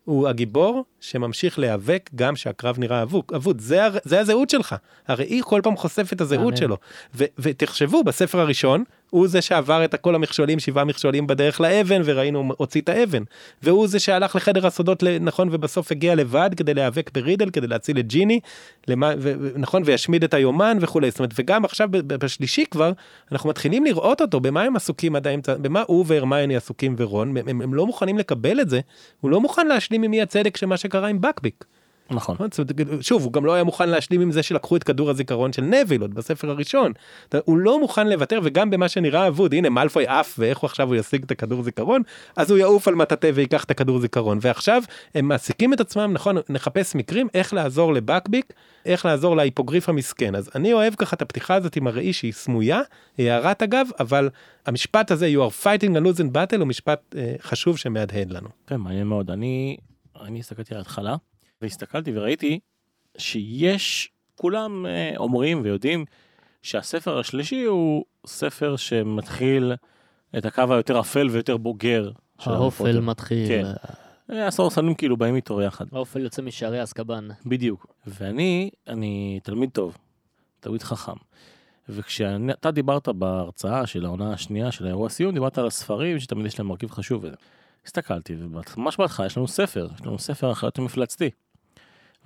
הוא 0.04 0.28
הגיבור 0.28 0.85
שממשיך 1.00 1.59
להיאבק 1.59 2.11
גם 2.14 2.37
שהקרב 2.37 2.78
נראה 2.78 3.02
אבוד, 3.02 3.25
אבוד. 3.37 3.61
זה, 3.61 3.85
הר- 3.85 3.99
זה 4.04 4.21
הזהות 4.21 4.50
שלך. 4.50 4.75
הראי 5.09 5.40
כל 5.44 5.61
פעם 5.64 5.76
חושף 5.76 6.11
את 6.12 6.21
הזהות. 6.21 6.56
שלו. 6.56 6.76
ו- 7.14 7.25
ותחשבו 7.38 8.04
בספר 8.04 8.40
הראשון 8.40 8.85
הוא 9.12 9.28
זה 9.28 9.42
שעבר 9.42 9.85
את 9.85 9.95
כל 9.95 10.14
המכשולים, 10.14 10.59
שבעה 10.59 10.85
מכשולים 10.85 11.26
בדרך 11.26 11.61
לאבן, 11.61 12.02
וראינו, 12.04 12.52
הוציא 12.57 12.81
את 12.81 12.88
האבן. 12.88 13.23
והוא 13.62 13.87
זה 13.87 13.99
שהלך 13.99 14.37
לחדר 14.37 14.66
הסודות, 14.66 15.02
נכון, 15.21 15.49
ובסוף 15.52 15.92
הגיע 15.92 16.14
לבד 16.14 16.50
כדי 16.57 16.75
להיאבק 16.75 17.11
ברידל, 17.14 17.50
כדי 17.50 17.66
להציל 17.66 17.99
את 17.99 18.07
ג'יני, 18.07 18.40
נכון, 19.57 19.83
וישמיד 19.85 20.25
את 20.25 20.35
היומן 20.35 20.78
וכולי. 20.81 21.11
זאת 21.11 21.19
אומרת, 21.19 21.31
וגם 21.37 21.64
עכשיו 21.64 21.88
בשלישי 21.92 22.64
כבר, 22.71 22.92
אנחנו 23.33 23.50
מתחילים 23.50 23.85
לראות 23.85 24.21
אותו, 24.21 24.40
במה 24.40 24.62
הם 24.62 24.76
עסוקים 24.76 25.16
עד 25.16 25.26
האמצע, 25.26 25.54
במה 25.54 25.83
הוא 25.87 26.04
והרמייני 26.09 26.57
עסוקים 26.57 26.95
ורון, 26.99 27.37
הם, 27.37 27.49
הם, 27.49 27.62
הם 27.62 27.75
לא 27.75 27.87
מוכנים 27.87 28.19
לקבל 28.19 28.61
את 28.61 28.71
זה, 28.71 28.81
הוא 29.21 29.31
לא 29.31 29.40
מוכן 29.40 29.66
להשלים 29.66 30.02
עם 30.02 30.12
אי 30.12 30.23
הצדק 30.23 30.57
של 30.57 30.66
מה 30.66 30.76
שקרה 30.76 31.09
עם 31.09 31.21
בקביק. 31.21 31.64
נכון. 32.14 32.37
שוב, 33.00 33.25
הוא 33.25 33.33
גם 33.33 33.45
לא 33.45 33.54
היה 33.54 33.64
מוכן 33.64 33.88
להשלים 33.88 34.21
עם 34.21 34.31
זה 34.31 34.42
שלקחו 34.42 34.76
את 34.76 34.85
כדור 34.85 35.11
הזיכרון 35.11 35.52
של 35.52 35.62
נביל 35.62 36.02
עוד 36.02 36.14
בספר 36.14 36.50
הראשון. 36.50 36.92
הוא 37.45 37.59
לא 37.59 37.81
מוכן 37.81 38.09
לוותר, 38.09 38.40
וגם 38.42 38.71
במה 38.71 38.88
שנראה 38.88 39.28
אבוד, 39.28 39.54
הנה 39.54 39.71
מאלפוי 39.71 40.07
עף 40.07 40.35
ואיך 40.38 40.59
הוא 40.59 40.69
עכשיו 40.69 40.88
הוא 40.88 40.97
ישיג 40.97 41.23
את 41.23 41.31
הכדור 41.31 41.62
זיכרון, 41.62 42.02
אז 42.37 42.50
הוא 42.50 42.59
יעוף 42.59 42.88
על 42.88 42.95
מטאטא 42.95 43.31
ויקח 43.35 43.64
את 43.64 43.71
הכדור 43.71 43.99
זיכרון. 43.99 44.38
ועכשיו 44.40 44.83
הם 45.14 45.28
מעסיקים 45.28 45.73
את 45.73 45.81
עצמם, 45.81 46.11
נכון, 46.12 46.37
נחפש 46.49 46.95
מקרים 46.95 47.28
איך 47.35 47.54
לעזור 47.54 47.95
לבקביק, 47.95 48.52
איך 48.87 49.07
לעזור 49.07 49.37
להיפוגריף 49.37 49.88
המסכן. 49.88 50.35
אז 50.35 50.50
אני 50.54 50.73
אוהב 50.73 50.95
ככה 50.95 51.16
את 51.16 51.23
הפתיחה 51.23 51.54
הזאת 51.54 51.76
עם 51.76 51.87
הראי 51.87 52.12
שהיא 52.12 52.33
סמויה, 52.33 52.81
היא 53.19 53.31
הערת 53.31 53.62
אגב, 53.62 53.87
אבל 54.00 54.31
המשפט 54.66 55.11
הזה, 55.11 55.31
you 55.35 55.50
are 55.50 55.64
fighting 55.64 55.97
a 55.97 56.00
losing 56.00 56.37
battle, 56.37 56.59
הוא 56.59 56.66
משפט 56.66 57.14
אה, 57.16 57.35
חשוב 57.40 57.78
שמהדהד 57.78 58.31
לנו. 58.31 58.49
כן, 58.66 58.76
מעניין 58.76 59.07
מאוד. 59.07 59.31
אני, 59.31 59.76
אני 60.21 60.38
הסתכלתי 60.38 60.75
על 60.75 60.78
ההתחלה. 60.78 61.16
והסתכלתי 61.62 62.19
וראיתי 62.19 62.61
שיש, 63.19 64.12
כולם 64.37 64.87
אה, 64.87 65.12
אומרים 65.16 65.61
ויודעים 65.64 66.04
שהספר 66.62 67.19
השלישי 67.19 67.62
הוא 67.62 68.04
ספר 68.26 68.76
שמתחיל 68.76 69.73
את 70.38 70.47
הקו 70.47 70.62
היותר 70.71 71.00
אפל 71.00 71.28
ויותר 71.31 71.57
בוגר. 71.57 72.11
האופל 72.38 73.00
מתחיל. 73.00 73.49
כן. 73.49 73.64
הסורסנים 74.35 74.95
כאילו 74.95 75.16
באים 75.16 75.37
איתו 75.37 75.62
יחד. 75.62 75.85
האופל 75.92 76.21
יוצא 76.21 76.42
משערי 76.42 76.83
אזקבאן. 76.83 77.28
בדיוק. 77.47 77.87
ואני, 78.07 78.71
אני 78.88 79.40
תלמיד 79.42 79.71
טוב, 79.71 79.99
תלמיד 80.61 80.83
חכם. 80.83 81.12
וכשאתה 81.88 82.71
דיברת 82.71 83.09
בהרצאה 83.09 83.87
של 83.87 84.04
העונה 84.04 84.33
השנייה 84.33 84.73
של 84.73 84.85
האירוע 84.85 85.09
סיום, 85.09 85.35
דיברת 85.35 85.59
על 85.59 85.66
הספרים 85.66 86.21
שתמיד 86.21 86.47
יש 86.47 86.59
להם 86.59 86.69
מרכיב 86.69 86.90
חשוב. 86.90 87.25
הסתכלתי, 87.87 88.37
וממש 88.38 88.97
בהתחלה 88.97 89.26
יש 89.26 89.37
לנו 89.37 89.49
ספר, 89.49 89.88
יש 89.95 90.07
לנו 90.07 90.19
ספר 90.19 90.50
החיות 90.50 90.78
המפלצתי. 90.78 91.31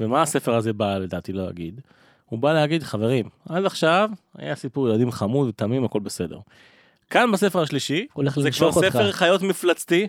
ומה 0.01 0.23
הספר 0.23 0.55
הזה 0.55 0.73
בא 0.73 0.99
לדעתי 0.99 1.33
להגיד? 1.33 1.81
הוא 2.27 2.39
בא 2.39 2.53
להגיד 2.53 2.83
חברים 2.83 3.29
עד 3.49 3.65
עכשיו 3.65 4.11
היה 4.39 4.57
סיפור 4.57 4.89
ילדים 4.89 5.11
חמוד 5.11 5.49
ותמים 5.49 5.85
הכל 5.85 6.01
בסדר. 6.01 6.39
כאן 7.11 7.33
בספר 7.33 7.63
השלישי 7.63 8.07
זה 8.37 8.51
כבר 8.51 8.73
ספר 8.73 9.13
חיות 9.13 9.43
מפלצתי 9.43 10.09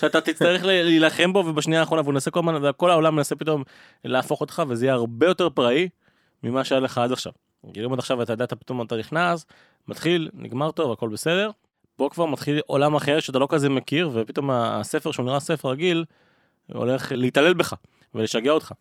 שאתה 0.00 0.20
תצטרך 0.20 0.64
להילחם 0.64 1.32
בו 1.32 1.38
ובשנייה 1.38 1.80
האחרונה 1.80 2.02
והוא 2.02 2.12
מנסה 2.12 2.30
כל 2.30 2.40
הזמן 2.40 2.68
וכל 2.68 2.90
העולם 2.90 3.16
מנסה 3.16 3.36
פתאום 3.36 3.62
להפוך 4.04 4.40
אותך 4.40 4.62
וזה 4.68 4.86
יהיה 4.86 4.94
הרבה 4.94 5.26
יותר 5.26 5.50
פראי 5.50 5.88
ממה 6.42 6.64
שהיה 6.64 6.80
לך 6.80 6.98
עד 6.98 7.12
עכשיו. 7.12 7.32
כאילו 7.72 7.92
עד 7.92 7.98
עכשיו 7.98 8.22
אתה 8.22 8.32
יודע 8.32 8.44
אתה 8.44 8.56
פתאום 8.56 8.82
אתה 8.82 8.96
נכנס 8.96 9.46
מתחיל 9.88 10.30
נגמר 10.34 10.70
טוב 10.70 10.92
הכל 10.92 11.08
בסדר. 11.08 11.50
פה 11.96 12.08
כבר 12.12 12.26
מתחיל 12.26 12.60
עולם 12.66 12.94
אחר 12.94 13.20
שאתה 13.20 13.38
לא 13.38 13.46
כזה 13.50 13.68
מכיר 13.68 14.10
ופתאום 14.12 14.50
הספר 14.50 15.10
שהוא 15.12 15.26
נראה 15.26 15.40
ספר 15.40 15.68
רגיל 15.68 16.04
הולך 16.72 17.12
להתעלל 17.14 17.54
בך. 17.54 17.74
ולשגע 18.16 18.50
אותך. 18.50 18.72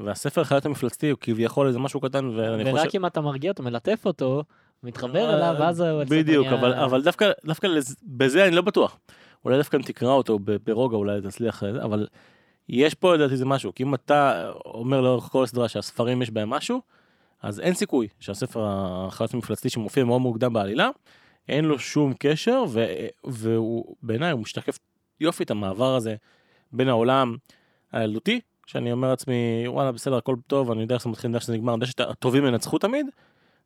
והספר 0.00 0.44
חיות 0.44 0.66
המפלצתי 0.66 1.10
הוא 1.10 1.18
כביכול 1.20 1.66
איזה 1.66 1.78
משהו 1.78 2.00
קטן 2.00 2.26
ואני 2.26 2.62
ורק 2.62 2.70
חושב... 2.70 2.84
ורק 2.84 2.94
אם 2.94 3.06
אתה 3.06 3.20
מרגיע 3.20 3.50
אותו 3.50 3.62
מלטף 3.62 4.02
אותו 4.04 4.42
מתחבר 4.82 5.30
אה, 5.30 5.34
אליו 5.34 5.56
ואז 5.60 5.80
הוא 5.80 6.04
בדיוק 6.04 6.46
אבל 6.46 6.74
אבל 6.74 7.02
דווקא 7.02 7.30
דווקא 7.44 7.68
בזה 8.02 8.46
אני 8.46 8.56
לא 8.56 8.62
בטוח. 8.62 8.98
אולי 9.44 9.56
דווקא 9.56 9.76
אם 9.76 9.82
תקרא 9.82 10.12
אותו 10.12 10.38
ברוגע 10.38 10.96
אולי 10.96 11.20
תצליח 11.20 11.62
אבל 11.62 12.06
יש 12.68 12.94
פה 12.94 13.14
לדעתי 13.14 13.36
זה 13.36 13.44
משהו 13.44 13.74
כי 13.74 13.82
אם 13.82 13.94
אתה 13.94 14.50
אומר 14.64 15.00
לאורך 15.00 15.24
כל 15.24 15.44
הסדרה 15.44 15.68
שהספרים 15.68 16.22
יש 16.22 16.30
בהם 16.30 16.50
משהו 16.50 16.80
אז 17.42 17.60
אין 17.60 17.74
סיכוי 17.74 18.08
שהספר 18.20 18.64
החיות 18.66 19.34
המפלצתי 19.34 19.70
שמופיע 19.70 20.04
מאוד 20.04 20.20
מוקדם 20.20 20.52
בעלילה 20.52 20.90
אין 21.48 21.64
לו 21.64 21.78
שום 21.78 22.14
קשר 22.18 22.64
ו... 22.68 22.86
והוא 23.24 23.96
בעיניי 24.02 24.30
הוא 24.30 24.40
משתקף 24.40 24.78
יופי 25.20 25.42
את 25.44 25.50
המעבר 25.50 25.94
הזה 25.94 26.16
בין 26.72 26.88
העולם 26.88 27.36
הילדותי 27.92 28.40
שאני 28.66 28.92
אומר 28.92 29.10
לעצמי 29.10 29.64
וואלה 29.66 29.92
בסדר 29.92 30.16
הכל 30.16 30.36
טוב 30.46 30.70
אני 30.70 30.82
יודע 30.82 30.94
איך 30.94 31.02
זה 31.02 31.08
מתחיל, 31.08 31.28
אני 31.28 31.34
יודע 31.34 31.40
שזה 31.40 31.52
נגמר, 31.52 31.74
אני 31.74 31.84
יודע 31.84 31.86
שהטובים 31.86 32.46
ינצחו 32.46 32.78
תמיד, 32.78 33.06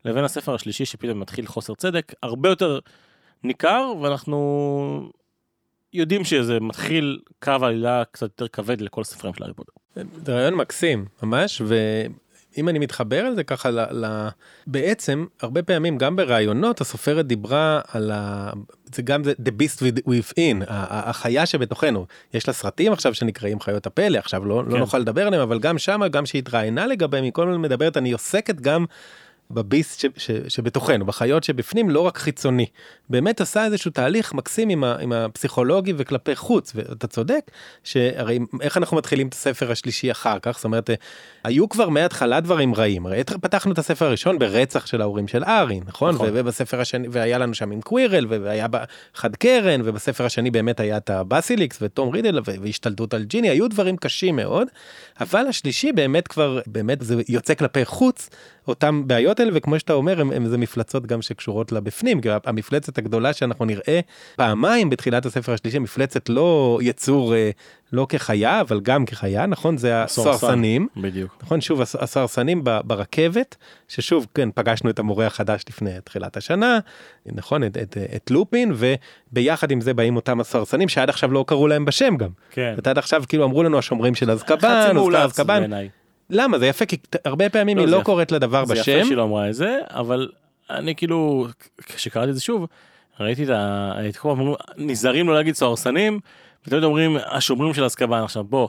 לבין 0.05 0.25
הספר 0.25 0.55
השלישי 0.55 0.85
שפתאום 0.85 1.21
מתחיל 1.21 1.47
חוסר 1.47 1.75
צדק 1.75 2.13
הרבה 2.23 2.49
יותר 2.49 2.79
ניכר 3.43 3.93
ואנחנו 4.01 5.11
יודעים 5.93 6.25
שזה 6.25 6.61
מתחיל 6.61 7.21
קו 7.43 7.53
עלילה 7.63 8.05
קצת 8.05 8.27
יותר 8.27 8.49
כבד 8.49 8.81
לכל 8.81 9.01
הספרים 9.01 9.35
של 9.35 9.43
הארי 9.43 9.55
פוטר. 9.55 9.73
זה 10.25 10.35
רעיון 10.35 10.55
מקסים 10.55 11.05
ממש 11.23 11.63
אם 12.59 12.69
אני 12.69 12.79
מתחבר 12.79 13.21
על 13.21 13.35
זה 13.35 13.45
ככה 13.45 13.71
ל, 13.71 13.81
ל... 13.81 14.29
בעצם 14.67 15.27
הרבה 15.41 15.63
פעמים 15.63 15.99
גם 15.99 16.17
בראיונות 16.17 16.81
הסופרת 16.81 17.27
דיברה 17.27 17.81
על 17.93 18.11
ה... 18.15 18.51
זה 18.95 19.03
גם 19.03 19.25
זה 19.25 19.33
the 19.33 19.51
beast 19.51 19.83
within 20.09 20.65
החיה 20.69 21.47
שבתוכנו 21.47 22.07
יש 22.35 22.49
לה 22.49 22.55
סרטים 22.55 22.93
עכשיו 22.93 23.15
שנקראים 23.15 23.61
חיות 23.61 23.87
הפלא 23.87 24.19
עכשיו 24.19 24.45
לא, 24.45 24.57
לא 24.57 24.63
כן. 24.63 24.71
לא 24.71 24.79
נוכל 24.79 24.99
לדבר 24.99 25.27
עליהם 25.27 25.43
אבל 25.43 25.59
גם 25.59 25.79
שמה 25.79 26.09
גם 26.09 26.27
שהתראיינה 26.27 26.87
לגביהם 26.87 27.25
מכל 27.25 27.47
מיני 27.47 27.59
מדברת 27.59 27.97
אני 27.97 28.13
עוסקת 28.13 28.61
גם 28.61 28.85
בביסט 29.51 30.01
ש, 30.01 30.07
ש, 30.17 30.31
שבתוכנו, 30.49 31.07
בחיות 31.07 31.45
שבפנים, 31.45 31.91
לא 31.91 32.01
רק 32.01 32.19
חיצוני. 32.19 32.67
באמת 33.11 33.41
עשה 33.41 33.65
איזשהו 33.65 33.91
תהליך 33.91 34.35
מקסים 34.35 34.69
עם, 34.69 34.85
ה, 34.85 34.97
עם 35.01 35.13
הפסיכולוגי 35.13 35.93
וכלפי 35.97 36.37
חוץ, 36.37 36.73
ואתה 36.75 37.07
צודק, 37.07 37.51
שהרי 37.85 38.39
איך 38.61 38.77
אנחנו 38.77 38.97
מתחילים 38.97 39.29
את 39.29 39.33
הספר 39.33 39.71
השלישי 39.71 40.11
אחר 40.11 40.39
כך, 40.43 40.57
זאת 40.57 40.65
אומרת, 40.65 40.91
היו 41.45 41.69
כבר 41.69 41.89
מההתחלה 41.89 42.41
דברים 42.41 42.75
רעים, 42.75 43.07
הרי 43.07 43.25
פתחנו 43.25 43.73
את 43.73 43.79
הספר 43.79 44.07
הראשון 44.07 44.39
ברצח 44.39 44.87
של 44.87 45.01
ההורים 45.01 45.29
של 45.29 45.45
ארי, 45.45 45.81
נכון? 45.87 46.15
נכון. 46.15 46.29
ובספר 46.33 46.81
השני, 46.81 47.09
והיה 47.11 47.39
לנו 47.39 47.55
שם 47.55 47.71
עם 47.71 47.81
קווירל, 47.81 48.27
והיה 48.29 48.67
חד 49.15 49.37
קרן, 49.37 49.81
ובספר 49.85 50.25
השני 50.25 50.51
באמת 50.51 50.81
היה 50.81 50.97
את 50.97 51.11
הבאסיליקס 51.11 51.79
ותום 51.83 52.11
רידל, 52.11 52.41
והשתלטות 52.63 53.15
על 53.15 53.25
ג'יני, 53.25 53.49
היו 53.49 53.69
דברים 53.69 53.97
קשים 53.97 54.37
מאוד, 54.37 54.69
אבל 55.21 55.47
השלישי 55.49 55.93
באמת 55.93 56.29
כבר, 56.29 56.61
באמת 56.67 56.99
זה 57.01 57.23
יוצא 57.29 57.55
כלפי 57.55 57.85
חוץ, 57.85 58.29
אותם 58.69 59.03
בעיות 59.07 59.41
האלה 59.41 59.51
וכמו 59.55 59.79
שאתה 59.79 59.93
אומר 59.93 60.21
הם, 60.21 60.33
הם 60.33 60.47
זה 60.47 60.59
מפלצות 60.59 61.07
גם 61.07 61.23
שקשורות 61.23 61.73
לבפנים. 61.73 62.21
כי 62.21 62.29
המפלצת 62.45 62.99
הגדולה 62.99 63.33
שאנחנו 63.33 63.65
נראה 63.65 64.01
פעמיים 64.37 64.91
בתחילת 64.91 65.27
הספר 65.27 65.53
השלישי 65.53 65.79
מפלצת 65.79 66.29
לא 66.29 66.79
יצור 66.83 67.35
אה, 67.35 67.51
לא 67.93 68.07
כחיה 68.09 68.61
אבל 68.61 68.81
גם 68.81 69.07
כחיה 69.07 69.47
נכון? 69.47 69.77
זה 69.79 70.03
הסוהרסנים. 70.03 70.89
בדיוק. 70.97 71.39
נכון? 71.43 71.61
שוב 71.61 71.81
הסוהרסנים 71.81 72.65
ברכבת 72.85 73.57
ששוב 73.89 74.27
כן 74.35 74.49
פגשנו 74.55 74.91
את 74.91 74.99
המורה 74.99 75.27
החדש 75.27 75.65
לפני 75.69 75.91
תחילת 76.05 76.37
השנה 76.37 76.79
נכון? 77.27 77.65
את, 77.65 77.77
את, 77.77 77.97
את 78.17 78.31
לופין 78.31 78.73
וביחד 78.77 79.71
עם 79.71 79.81
זה 79.81 79.95
באים 79.95 80.17
אותם 80.17 80.41
הסוהרסנים 80.41 80.89
שעד 80.89 81.09
עכשיו 81.09 81.33
לא 81.33 81.45
קראו 81.49 81.69
להם 81.69 81.85
בשם 81.85 82.17
גם. 82.17 82.31
כן. 82.51 82.75
עד 82.85 82.99
עכשיו 82.99 83.23
כאילו 83.29 83.45
אמרו 83.45 83.63
לנו 83.63 83.79
השומרים 83.79 84.15
של 84.15 84.31
אזקבן. 84.31 84.91
למה 86.31 86.59
זה 86.59 86.67
יפה 86.67 86.87
כי 86.87 86.97
הרבה 87.25 87.49
פעמים 87.49 87.77
לא, 87.77 87.83
היא 87.83 87.91
לא 87.91 88.01
קוראת 88.03 88.33
לדבר 88.33 88.65
זה 88.65 88.75
בשם. 88.75 88.83
זה 88.85 88.91
יפה 88.91 89.07
שהיא 89.07 89.17
לא 89.17 89.23
אמרה 89.23 89.49
את 89.49 89.55
זה 89.55 89.79
אבל 89.91 90.29
אני 90.71 90.95
כאילו 90.95 91.47
כשקראתי 91.87 92.31
את 92.31 92.35
זה 92.35 92.41
שוב 92.41 92.67
ראיתי 93.21 93.45
את 93.45 93.49
ה... 93.49 93.93
את 94.09 94.17
כל 94.17 94.31
הזמן 94.31 94.45
נזהרים 94.77 95.29
לא 95.29 95.35
להגיד 95.35 95.55
סוהרסנים. 95.55 96.21
ותמיד 96.67 96.85
אומרים 96.85 97.17
השומרים 97.31 97.75
של 97.75 97.85
אזקבאן 97.85 98.23
עכשיו 98.23 98.45
בוא 98.45 98.69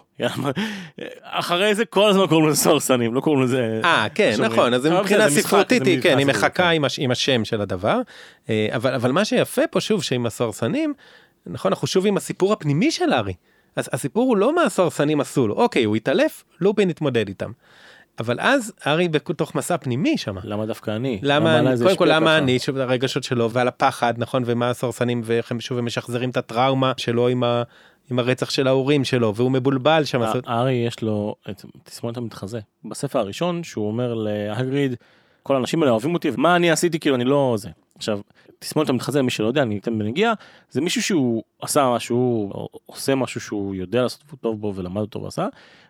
אחרי 1.23 1.75
זה 1.75 1.85
כל 1.85 2.09
הזמן 2.09 2.27
קוראים 2.27 2.47
לזה 2.47 2.61
סוהרסנים 2.63 3.13
לא 3.13 3.21
קוראים 3.21 3.43
לזה 3.43 3.81
אה 3.83 4.07
כן 4.15 4.35
נכון 4.39 4.73
אז 4.73 4.85
מבחינה 4.85 5.29
ספרותית 5.29 5.85
היא 5.85 6.01
כן 6.01 6.17
היא 6.17 6.25
מחכה 6.25 6.69
עם 6.97 7.11
השם 7.11 7.45
של 7.45 7.61
הדבר 7.61 8.01
אה, 8.49 8.67
אבל 8.75 8.93
אבל 8.93 9.11
מה 9.11 9.25
שיפה 9.25 9.61
פה 9.71 9.81
שוב 9.81 10.03
שעם 10.03 10.25
הסוהרסנים 10.25 10.93
נכון 11.45 11.71
אנחנו 11.71 11.87
שוב 11.87 12.05
עם 12.05 12.17
הסיפור 12.17 12.53
הפנימי 12.53 12.91
של 12.91 13.13
ארי. 13.13 13.33
אז 13.75 13.89
הסיפור 13.93 14.27
הוא 14.27 14.37
לא 14.37 14.55
מה 14.55 14.63
הסוהרסנים 14.63 15.21
עשו 15.21 15.47
לו, 15.47 15.55
אוקיי, 15.55 15.83
הוא 15.83 15.95
התעלף, 15.95 16.43
לופין 16.61 16.89
התמודד 16.89 17.27
איתם. 17.27 17.51
אבל 18.19 18.37
אז 18.39 18.73
ארי 18.87 19.07
בתוך 19.07 19.55
מסע 19.55 19.77
פנימי 19.77 20.17
שם. 20.17 20.35
למה 20.43 20.65
דווקא 20.65 20.91
אני? 20.91 21.19
למה, 21.23 21.61
למה 21.61 21.77
קודם 21.83 21.97
כל 21.97 22.07
למה 22.11 22.37
אני, 22.37 22.59
שוב 22.59 22.77
הרגשות 22.77 23.23
שלו 23.23 23.51
ועל 23.51 23.67
הפחד, 23.67 24.13
נכון, 24.17 24.43
ומה 24.45 24.69
הסוהרסנים, 24.69 25.21
ואיך 25.23 25.51
הם 25.51 25.59
שוב 25.59 25.81
משחזרים 25.81 26.29
את 26.29 26.37
הטראומה 26.37 26.93
שלו 26.97 27.27
עם, 27.27 27.43
ה, 27.43 27.63
עם 28.11 28.19
הרצח 28.19 28.49
של 28.49 28.67
ההורים 28.67 29.03
שלו, 29.03 29.35
והוא 29.35 29.51
מבולבל 29.51 30.03
שם. 30.03 30.21
ארי 30.47 30.73
יש 30.73 31.01
לו 31.01 31.35
את 31.49 31.65
תסמונת 31.83 32.17
המתחזה. 32.17 32.59
בספר 32.85 33.19
הראשון 33.19 33.63
שהוא 33.63 33.87
אומר 33.87 34.13
להגריד, 34.13 34.95
כל 35.43 35.55
האנשים 35.55 35.81
האלה 35.81 35.91
אוהבים 35.91 36.13
אותי, 36.13 36.31
מה 36.37 36.55
אני 36.55 36.71
עשיתי, 36.71 36.99
כאילו 36.99 37.15
אני 37.15 37.25
לא 37.25 37.55
זה. 37.57 37.69
עכשיו, 37.97 38.19
תסמונת 38.59 38.89
המתחזה, 38.89 39.21
מי 39.21 39.31
שלא 39.31 39.47
יודע, 39.47 39.61
אני 39.61 39.77
אתן 39.77 39.99
בנגיעה, 39.99 40.33
זה 40.69 40.81
מישהו 40.81 41.01
שהוא 41.01 41.43
עשה 41.61 41.89
משהו, 41.95 42.51
עושה 42.85 43.15
משהו 43.15 43.41
שהוא 43.41 43.75
יודע 43.75 44.01
לעשות 44.01 44.23
טוב 44.41 44.61
בו 44.61 44.73
ולמד 44.75 45.01
אותו 45.01 45.21
ועשה, 45.21 45.47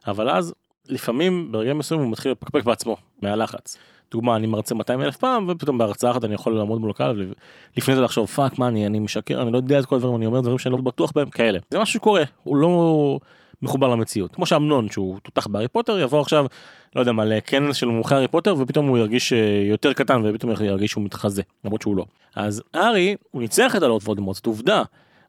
אבל 0.08 0.30
אז 0.30 0.54
לפעמים 0.90 1.52
ברגעים 1.52 1.78
מסוימים 1.78 2.06
הוא 2.06 2.12
מתחיל 2.12 2.32
לפקפק 2.32 2.64
בעצמו 2.64 2.98
מהלחץ. 3.22 3.78
דוגמה 4.12 4.36
אני 4.36 4.48
מרצה 4.48 4.76
200 4.76 5.02
אלף 5.02 5.18
פעם 5.18 5.46
ופתאום 5.50 5.78
בהרצאה 5.78 6.12
אחת 6.12 6.24
אני 6.24 6.34
יכול 6.34 6.56
לעמוד 6.56 6.82
מול 6.82 6.90
הקהל 6.90 7.34
ולפני 7.76 7.96
זה 7.96 8.02
לחשוב 8.02 8.28
fuck 8.28 8.60
מה 8.60 8.68
אני 8.68 8.88
אני 8.88 9.00
משקר 9.00 9.42
אני 9.42 9.52
לא 9.52 9.58
יודע 9.58 9.80
את 9.80 9.86
כל 9.86 9.96
הדברים 9.96 10.16
אני 10.16 10.26
אומר 10.26 10.42
דברים 10.42 10.58
שאני 10.58 10.76
לא 10.76 10.82
בטוח 10.82 11.12
בהם 11.16 11.30
כאלה 11.30 11.60
זה 11.72 11.80
משהו 11.80 11.94
שקורה 11.94 12.24
הוא 12.44 12.56
לא 12.58 13.20
מחובר 13.62 13.88
למציאות 13.88 14.36
כמו 14.36 14.46
שאמנון 14.46 14.90
שהוא 14.90 15.20
תותח 15.24 15.48
בהארי 15.48 15.68
פוטר 15.68 16.00
יבוא 16.00 16.22
עכשיו 16.22 16.46
לא 16.96 17.02
יודע 17.02 17.12
מה 17.12 17.26
לכנס 17.26 17.76
של 17.76 17.88
מומחי 17.88 18.16
הארי 18.16 18.28
פוטר 18.28 18.56
ופתאום 18.60 18.88
הוא 18.88 18.98
ירגיש 18.98 19.34
אה, 19.34 19.64
יותר 19.70 19.94
קטן 19.94 20.22
ופתאום 20.26 20.52
ירגיש 20.62 20.92
שהוא 20.92 21.04
מתחזה 21.04 21.42
למרות 21.66 21.82
שהוא 21.82 21.96
לא 21.96 22.06
אז 22.36 22.64
הארי 22.74 23.16
הוא 23.32 23.42
ניצח 23.42 23.76
את 23.76 23.84
הלורד 23.84 24.04
וולדמורט 24.04 24.36
זאת 24.36 24.46
עובדה 24.46 24.84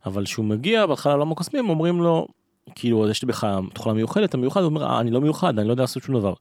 אבל 0.07 0.25
כשהוא 0.25 0.45
מגיע 0.45 0.87
בהתחלה 0.87 1.13
לעולם 1.13 1.33
הקוסמים 1.33 1.69
אומרים 1.69 2.03
לו 2.03 2.27
כאילו 2.75 3.09
יש 3.11 3.25
בך 3.25 3.47
תכונה 3.75 3.93
מיוחדת 3.93 4.35
אתה 4.35 4.44
מיוחד 4.44 4.61
הוא 4.61 4.69
אומר 4.69 4.87
"אה, 4.87 5.01
אני 5.01 5.11
לא 5.11 5.21
מיוחד 5.21 5.59
אני 5.59 5.67
לא 5.69 5.73
יודע 5.73 5.83
לעשות 5.83 6.03
שום 6.03 6.15
דבר. 6.15 6.35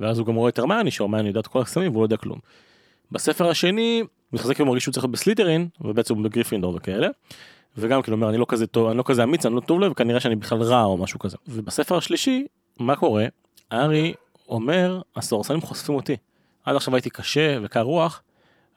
ואז 0.00 0.18
הוא 0.18 0.26
גם 0.26 0.34
רואה 0.34 0.48
את 0.48 0.58
הרמיוני 0.58 0.90
שהרמיוני 0.90 1.28
יודעת 1.28 1.46
כל 1.46 1.60
הקסמים 1.60 1.90
והוא 1.90 2.00
לא 2.00 2.06
יודע 2.06 2.16
כלום. 2.16 2.38
בספר 3.12 3.48
השני 3.48 4.02
מתחזק 4.32 4.54
כאילו 4.54 4.66
מרגיש 4.66 4.82
שהוא 4.82 4.92
צריך 4.92 5.04
להיות 5.04 5.12
בסליטרין 5.12 5.68
ובעצם 5.80 6.14
הוא 6.14 6.24
בגריפינדור 6.24 6.74
וכאלה. 6.76 7.08
וגם 7.78 8.02
כאילו 8.02 8.16
אומר 8.16 8.28
אני 8.28 8.38
לא 8.38 8.46
כזה 8.48 8.66
טוב 8.66 8.88
אני 8.88 8.98
לא 8.98 9.02
כזה 9.06 9.22
אמיץ 9.22 9.46
אני 9.46 9.54
לא 9.54 9.60
טוב 9.60 9.80
לב 9.80 9.92
וכנראה 9.92 10.20
שאני 10.20 10.36
בכלל 10.36 10.62
רע 10.62 10.84
או 10.84 10.96
משהו 10.96 11.18
כזה. 11.18 11.36
ובספר 11.48 11.96
השלישי 11.96 12.46
מה 12.78 12.96
קורה? 12.96 13.26
הארי 13.70 14.12
אומר 14.48 15.00
הסוהרסנים 15.16 15.60
חושפים 15.60 15.94
אותי. 15.94 16.16
עד 16.64 16.76
עכשיו 16.76 16.94
הייתי 16.94 17.10
קשה 17.10 17.58
וקר 17.62 17.80
רוח 17.80 18.22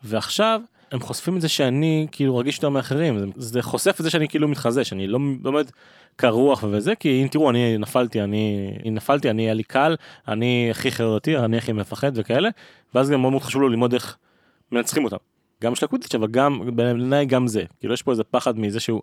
ועכשיו 0.03 0.61
הם 0.91 0.99
חושפים 0.99 1.35
את 1.37 1.41
זה 1.41 1.49
שאני 1.49 2.07
כאילו 2.11 2.37
רגיש 2.37 2.55
יותר 2.55 2.69
מאחרים 2.69 3.19
זה, 3.19 3.25
זה 3.35 3.61
חושף 3.61 3.95
את 3.99 4.03
זה 4.03 4.09
שאני 4.09 4.27
כאילו 4.27 4.47
מתחזה 4.47 4.83
שאני 4.83 5.07
לא 5.07 5.19
באמת 5.41 5.71
קר 6.15 6.29
רוח 6.29 6.63
וזה 6.71 6.95
כי 6.95 7.23
אם 7.23 7.27
תראו 7.27 7.49
אני 7.49 7.77
נפלתי 7.77 8.21
אני 8.21 8.71
נפלתי 8.85 9.29
אני 9.29 9.43
היה 9.43 9.53
לי 9.53 9.63
קל 9.63 9.95
אני 10.27 10.67
הכי 10.71 10.91
חרדתי 10.91 11.37
אני 11.37 11.57
הכי 11.57 11.71
מפחד 11.71 12.11
וכאלה 12.15 12.49
ואז 12.95 13.09
גם 13.09 13.21
מאוד 13.21 13.31
מאוד 13.31 13.43
חשוב 13.43 13.61
לו 13.61 13.69
ללמוד 13.69 13.93
איך 13.93 14.17
מנצחים 14.71 15.05
אותם. 15.05 15.17
גם 15.63 15.75
של 15.75 15.85
הקווידיץ' 15.85 16.15
אבל 16.15 16.27
גם 16.27 16.75
בעיניי 16.75 17.25
גם 17.25 17.47
זה 17.47 17.63
כאילו 17.79 17.93
יש 17.93 18.01
פה 18.01 18.11
איזה 18.11 18.23
פחד 18.23 18.59
מזה 18.59 18.79
שהוא 18.79 19.01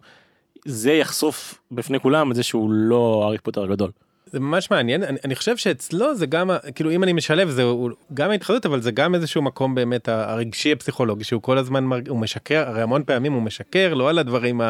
זה 0.64 0.93
יחשוף 0.93 1.61
בפני 1.73 2.00
כולם 2.00 2.31
את 2.31 2.37
זה 2.37 2.43
שהוא 2.43 2.71
לא 2.71 3.21
הארי 3.25 3.38
פוטר 3.38 3.62
הגדול. 3.64 3.90
זה 4.33 4.41
ממש 4.41 4.71
מעניין. 4.71 5.03
אני, 5.03 5.19
אני 5.25 5.35
חושב 5.35 5.57
שאצלו 5.57 6.15
זה 6.15 6.27
גם 6.27 6.51
כאילו 6.75 6.91
אם 6.91 7.03
אני 7.03 7.13
משלב 7.13 7.49
זה 7.49 7.63
הוא 7.63 7.91
גם 8.15 8.31
ההתחדות 8.31 8.67
אבל 8.67 8.81
זה 8.81 8.91
גם 8.91 9.15
איזשהו 9.15 9.43
מקום 9.43 9.75
באמת 9.75 10.09
הרגשי 10.09 10.73
הפסיכולוגי 10.73 11.25
שהוא 11.25 11.43
כל 11.43 11.59
הזמן 11.59 11.85
מרג... 11.85 12.09
הוא 12.09 12.19
משקר 12.19 12.65
הרי 12.69 12.83
המון 12.83 13.03
פעמים 13.07 13.33
הוא 13.33 13.43
משקר 13.43 13.95
לא 13.95 14.11
על 14.11 14.19
הדברים 14.19 14.61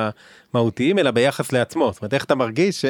המהותיים 0.55 0.99
אלא 0.99 1.11
ביחס 1.11 1.53
לעצמו. 1.53 1.91
זאת 1.93 2.03
אומרת 2.03 2.15
איך 2.15 2.25
אתה 2.25 2.35
מרגיש 2.35 2.85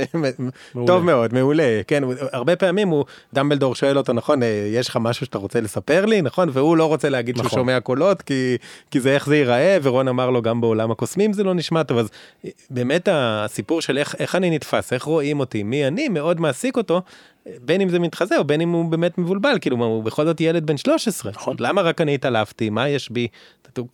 טוב 0.87 1.05
מאוד 1.05 1.35
מעולה 1.35 1.81
כן 1.87 2.03
הרבה 2.33 2.57
פעמים 2.57 2.89
הוא 2.89 3.05
דמבלדור 3.33 3.75
שואל 3.75 3.99
אותו 3.99 4.13
נכון 4.13 4.43
אה, 4.43 4.69
יש 4.73 4.89
לך 4.89 4.99
משהו 5.01 5.27
שאתה 5.27 5.39
רוצה 5.39 5.61
לספר 5.61 6.07
לי? 6.07 6.23
נכון? 6.23 6.49
והוא 6.53 6.77
לא 6.77 6.85
רוצה 6.85 7.09
להגיד 7.09 7.37
שהוא 7.37 7.47
נכון. 7.47 7.59
שומע 7.59 7.81
קולות 7.81 8.23
כי 8.23 8.57
כי 8.91 9.01
זה 9.01 9.15
איך 9.15 9.27
זה 9.27 9.37
ייראה 9.37 9.79
ורון 9.83 10.09
אמר 10.09 10.31
לו 10.31 10.43
גם 10.43 10.61
בעולם 10.61 10.91
הקוסמים 10.91 11.33
זה 11.33 11.45
לא 11.45 11.55
נשמע 11.55 11.83
טוב. 11.83 11.99
אז 11.99 12.09
אה, 12.45 12.51
באמת 12.71 13.09
הסיפור 13.13 13.81
של 13.83 13.99
איך 13.99 14.15
איך 14.19 14.35
אני 14.35 14.51
נתפס 14.51 14.93
איך 14.93 15.03
רואים 15.03 15.41
אותי 15.41 15.63
מי 15.63 15.87
אני 15.87 16.09
מאוד 16.09 16.41
מעסיק 16.61 16.77
אותו. 16.77 17.03
בין 17.63 17.81
אם 17.81 17.89
זה 17.89 17.99
מתחזה 17.99 18.39
או 18.39 18.45
בין 18.45 18.61
אם 18.61 18.71
הוא 18.71 18.91
באמת 18.91 19.19
מבולבל 19.19 19.59
כאילו 19.61 19.77
מה, 19.77 19.85
הוא 19.85 20.05
בכל 20.05 20.25
זאת 20.25 20.41
ילד 20.41 20.67
בן 20.67 20.77
13 20.77 21.33
נכון. 21.33 21.57
למה 21.61 21.83
רק 21.83 22.01
אני 22.01 22.15
התעלפתי? 22.15 22.71
מה 22.71 22.89
יש 22.89 23.11
בי? 23.11 23.29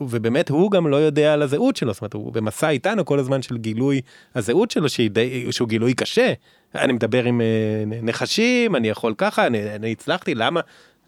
ובאמת 0.00 0.48
הוא 0.48 0.70
גם 0.70 0.86
לא 0.86 0.96
יודע 0.96 1.32
על 1.32 1.42
הזהות 1.42 1.76
שלו. 1.76 1.92
זאת 1.92 2.02
אומרת 2.02 2.14
הוא 2.14 2.32
במסע 2.32 2.68
איתנו 2.68 3.04
כל 3.04 3.18
הזמן 3.18 3.42
של 3.42 3.56
גילוי 3.56 4.00
הזהות 4.34 4.70
שלו 4.70 4.86
די, 5.10 5.52
שהוא 5.52 5.68
גילוי 5.68 5.94
קשה. 5.94 6.32
אני 6.74 6.92
מדבר 6.92 7.24
עם 7.24 7.40
אה, 7.40 7.46
נחשים 8.02 8.76
אני 8.76 8.88
יכול 8.88 9.14
ככה 9.18 9.46
אני, 9.46 9.74
אני 9.74 9.92
הצלחתי 9.92 10.34
למה 10.34 10.60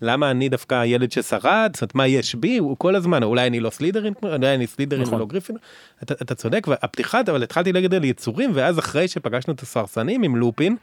למה 0.02 0.30
אני 0.30 0.48
דווקא 0.48 0.74
הילד 0.74 1.12
ששרד? 1.12 1.70
זאת 1.74 1.82
אומרת 1.82 1.94
מה 1.94 2.06
יש 2.06 2.34
בי? 2.34 2.58
הוא 2.58 2.76
כל 2.78 2.96
הזמן 2.96 3.22
אולי 3.22 3.46
אני 3.46 3.60
לא 3.60 3.70
סלידרין 3.70 4.12
אולי 4.22 4.54
אני 4.54 4.66
סלידרין 4.66 5.02
נכון. 5.02 5.14
ולא 5.14 5.26
גריפין 5.26 5.56
אתה, 6.02 6.14
אתה 6.14 6.34
צודק 6.34 6.66
והפתיחת 6.68 7.28
אבל 7.28 7.42
התחלתי 7.42 7.72
להגיד 7.72 7.94
על 7.94 8.04
יצורים 8.04 8.50
ואז 8.54 8.78
אחרי 8.78 9.08
שפגשנו 9.08 9.54
את 9.54 9.60
הסרסנים 9.60 10.22
עם 10.22 10.36
לופין 10.36 10.76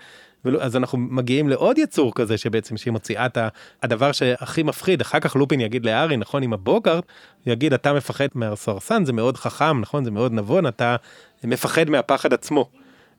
אז 0.60 0.76
אנחנו 0.76 0.98
מגיעים 0.98 1.50
לעוד 1.50 1.78
יצור 1.78 2.14
כזה 2.16 2.38
שבעצם 2.38 2.78
שהיא 2.78 2.92
מוציאה 2.92 3.26
את 3.26 3.38
הדבר 3.84 4.12
שהכי 4.12 4.64
מפחיד 4.64 5.02
אחר 5.02 5.20
כך 5.20 5.36
לופין 5.36 5.62
יגיד 5.62 5.86
לארי 5.86 6.18
נכון 6.18 6.44
עם 6.44 6.54
הבוגארט 6.54 7.04
הוא 7.46 7.54
יגיד 7.54 7.74
אתה 7.74 7.94
מפחד 7.94 8.28
מהסרסן 8.36 9.06
זה 9.06 9.14
מאוד 9.14 9.38
חכם 9.38 9.82
נכון 9.82 10.06
זה 10.06 10.12
מאוד 10.12 10.32
נבון 10.34 10.68
אתה 10.68 10.96
מפחד 11.44 11.90
מהפחד 11.90 12.34
עצמו. 12.34 12.70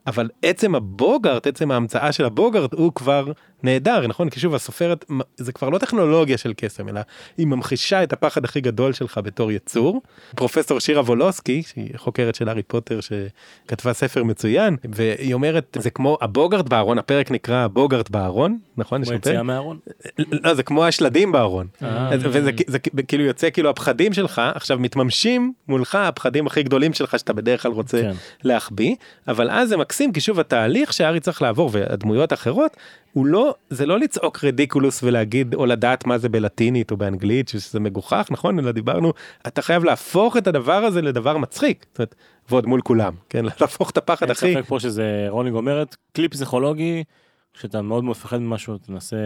אבל 0.07 0.29
עצם 0.41 0.75
הבוגארט 0.75 1.47
עצם 1.47 1.71
ההמצאה 1.71 2.11
של 2.11 2.25
הבוגארט 2.25 2.73
הוא 2.73 2.91
כבר 2.93 3.31
נהדר 3.63 4.07
נכון 4.07 4.29
כי 4.29 4.39
שוב 4.39 4.55
הסופרת 4.55 5.05
זה 5.37 5.51
כבר 5.51 5.69
לא 5.69 5.77
טכנולוגיה 5.77 6.37
של 6.37 6.53
קסם 6.57 6.89
אלא 6.89 7.01
היא 7.37 7.47
ממחישה 7.47 8.03
את 8.03 8.13
הפחד 8.13 8.45
הכי 8.45 8.61
גדול 8.61 8.93
שלך 8.93 9.19
בתור 9.23 9.51
יצור. 9.51 10.01
פרופסור 10.35 10.79
שירה 10.79 11.01
וולוסקי 11.01 11.63
שהיא 11.63 11.89
חוקרת 11.95 12.35
של 12.35 12.49
הארי 12.49 12.63
פוטר 12.63 12.99
שכתבה 13.01 13.93
ספר 13.93 14.23
מצוין 14.23 14.75
והיא 14.91 15.33
אומרת 15.33 15.77
זה 15.81 15.89
כמו 15.89 16.17
הבוגארט 16.21 16.69
בארון 16.69 16.97
הפרק 16.97 17.31
נקרא 17.31 17.67
בוגארט 17.67 18.09
בארון 18.09 18.57
נכון? 18.77 19.03
כמו? 19.05 19.13
יציאה 19.13 19.43
מהארון. 19.43 19.77
לא 20.31 20.53
זה 20.53 20.63
כמו 20.63 20.85
השלדים 20.85 21.31
בארון 21.31 21.67
אה. 21.83 22.09
וזה 22.19 22.51
זה 22.67 22.79
כאילו 23.07 23.23
יוצא 23.23 23.49
כאילו 23.49 23.69
הפחדים 23.69 24.13
שלך 24.13 24.41
עכשיו 24.55 24.79
מתממשים 24.79 25.53
מולך 25.67 25.95
הפחדים 25.95 26.47
הכי 26.47 26.63
גדולים 26.63 26.93
שלך 26.93 27.19
שאתה 27.19 27.33
בדרך 27.33 27.61
כלל 27.61 27.71
רוצה 27.71 28.01
כן. 28.01 28.11
להחביא 28.43 28.95
אבל 29.27 29.49
אז 29.51 29.69
זה 29.69 29.77
מקסים 29.97 30.13
כי 30.13 30.21
שוב 30.21 30.39
התהליך 30.39 30.93
שהארי 30.93 31.19
צריך 31.19 31.41
לעבור 31.41 31.69
והדמויות 31.73 32.31
האחרות 32.31 32.77
הוא 33.13 33.25
לא 33.25 33.55
זה 33.69 33.85
לא 33.85 33.99
לצעוק 33.99 34.43
רדיקולוס 34.43 35.03
ולהגיד 35.03 35.55
או 35.55 35.65
לדעת 35.65 36.05
מה 36.05 36.17
זה 36.17 36.29
בלטינית 36.29 36.91
או 36.91 36.97
באנגלית 36.97 37.47
שזה 37.47 37.79
מגוחך 37.79 38.27
נכון? 38.31 38.59
אלא 38.59 38.71
דיברנו 38.71 39.13
אתה 39.47 39.61
חייב 39.61 39.83
להפוך 39.83 40.37
את 40.37 40.47
הדבר 40.47 40.73
הזה 40.85 41.01
לדבר 41.01 41.37
מצחיק. 41.37 41.85
זאת 41.89 41.99
אומרת, 41.99 42.15
ועוד 42.49 42.65
מול 42.65 42.81
כולם 42.81 43.13
כן? 43.29 43.45
להפוך 43.61 43.89
את 43.89 43.97
הפחד 43.97 44.25
אין 44.25 44.31
הכי 44.31 44.53
ספק 44.53 44.65
פה 44.67 44.79
שזה 44.79 45.25
רולינג 45.29 45.55
אומרת 45.55 45.95
כלי 46.15 46.27
פסיכולוגי 46.27 47.03
שאתה 47.53 47.81
מאוד 47.81 48.03
מפחד 48.03 48.37
ממשהו 48.37 48.77
תנסה 48.77 49.17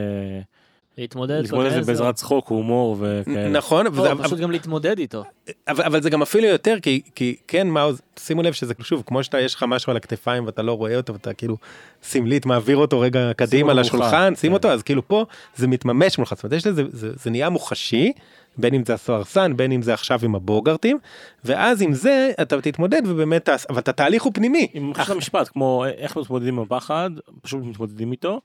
להתמודד 0.98 1.42
להתמודד 1.42 1.72
עם 1.74 1.84
זה 1.84 1.92
בעזרת 1.92 2.16
צחוק 2.16 2.48
הומור 2.48 2.98
וכאלה. 3.00 3.50
נכון 3.50 3.86
לא, 3.86 3.92
וזה- 3.92 4.24
פשוט 4.24 4.40
גם 4.40 4.52
להתמודד 4.52 5.00
איתו. 5.00 5.24
אבל, 5.68 5.84
אבל 5.84 6.02
זה 6.02 6.10
גם 6.10 6.22
אפילו 6.22 6.48
יותר 6.48 6.80
כי 6.82 7.02
כי 7.16 7.36
כן 7.48 7.68
מעוז 7.68 8.02
שימו 8.20 8.42
לב 8.42 8.54
שזה 8.54 8.74
שוב 8.82 9.04
כמו 9.06 9.24
שאתה 9.24 9.40
יש 9.42 9.56
לך 9.56 9.66
משהו 9.68 9.92
על 9.92 9.98
הכתפיים 9.98 10.46
ואתה 10.46 10.62
לא 10.62 10.78
רואה 10.78 10.98
אותו 10.98 11.14
ואתה 11.14 11.34
כאילו 11.34 11.58
סמלית 12.04 12.46
מעביר 12.46 12.78
אותו 12.78 13.00
רגע 13.00 13.32
קדימה 13.36 13.74
לשולחן 13.74 14.34
שים 14.36 14.50
כן. 14.50 14.54
אותו 14.54 14.72
אז 14.72 14.84
כאילו 14.84 15.08
פה 15.08 15.26
זה 15.56 15.68
מתממש 15.68 16.18
מולך 16.18 16.34
זאת 16.36 16.44
אומרת 16.44 16.58
יש 16.58 16.68
לזה 16.68 16.84
זה, 16.92 17.12
זה 17.16 17.30
נהיה 17.30 17.50
מוחשי 17.50 18.12
בין 18.58 18.74
אם 18.74 18.86
זה 18.86 18.94
הסוהרסן 18.94 19.58
בין 19.58 19.72
אם 19.72 19.82
זה 19.82 19.94
עכשיו 19.94 20.20
עם 20.24 20.36
הבוגרטים 20.36 20.98
ואז 21.46 21.82
עם 21.82 21.94
זה 21.94 22.32
אתה 22.42 22.62
תתמודד 22.62 23.02
ובאמת 23.08 23.50
אבל 23.70 23.80
את 23.80 23.88
התהליך 23.88 24.24
הוא 24.24 24.32
פנימי 24.36 24.68
עם 24.74 24.94
חשב 24.94 25.12
המשפט 25.12 25.48
כמו 25.48 25.86
איך 25.98 26.18
מתמודדים 26.18 26.60
עם 26.60 26.64
הפחד 26.64 27.10
פשוט 27.42 27.64
מתמודדים 27.64 28.12
איתו. 28.12 28.42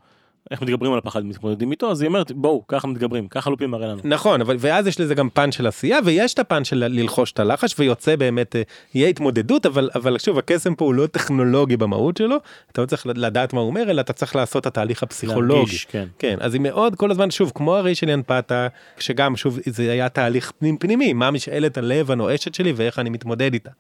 איך 0.51 0.63
מתגברים 0.63 0.93
על 0.93 0.99
הפחד 0.99 1.25
מתמודדים 1.25 1.71
איתו 1.71 1.91
אז 1.91 2.01
היא 2.01 2.09
אומרת 2.09 2.33
בואו 2.33 2.65
ככה 2.69 2.89
מתגברים 2.89 3.29
ככה 3.29 3.51
לופים 3.51 3.71
מראה 3.71 3.89
לנו. 3.89 4.01
נכון 4.05 4.41
אבל 4.41 4.57
ואז 4.59 4.87
יש 4.87 5.01
לזה 5.01 5.15
גם 5.15 5.29
פן 5.31 5.53
של 5.53 5.67
עשייה 5.67 5.99
ויש 6.05 6.35
את 6.35 6.39
הפן 6.39 6.65
של 6.65 6.85
ללחוש 6.89 7.33
את 7.33 7.41
הלחש 7.41 7.75
ויוצא 7.79 8.17
באמת 8.17 8.57
אה, 8.57 8.63
יהיה 8.95 9.09
התמודדות 9.09 9.67
אבל 9.67 9.91
אבל 9.95 10.19
שוב 10.19 10.39
הקסם 10.39 10.75
פה 10.75 10.85
הוא 10.85 10.95
לא 10.95 11.07
טכנולוגי 11.07 11.77
במהות 11.77 12.17
שלו 12.17 12.37
אתה 12.73 12.81
לא 12.81 12.87
צריך 12.87 13.07
לדעת 13.07 13.53
מה 13.53 13.61
הוא 13.61 13.69
אומר 13.69 13.91
אלא 13.91 14.01
אתה 14.01 14.13
צריך 14.13 14.37
לעשות 14.37 14.61
את 14.61 14.67
התהליך 14.67 15.03
הפסיכולוגי. 15.03 15.55
להרגיש, 15.55 15.85
כן. 15.85 16.07
כן 16.19 16.37
אז 16.41 16.55
היא 16.55 16.61
מאוד 16.61 16.95
כל 16.95 17.11
הזמן 17.11 17.31
שוב 17.31 17.53
כמו 17.55 17.77
הרי 17.77 17.95
של 17.95 18.09
ינפתה 18.09 18.69
שגם 18.99 19.37
שוב 19.37 19.59
זה 19.67 19.93
היה 19.93 20.09
תהליך 20.09 20.53
פנים 20.59 20.79
פנימי 20.79 21.13
מה 21.13 21.31
משאלת 21.31 21.79
הלב 21.79 22.11
הנואשת 22.11 22.55
שלי 22.55 22.73
ואיך 22.77 22.99
אני 22.99 23.11
מתמודד 23.11 23.53
איתה. 23.53 23.71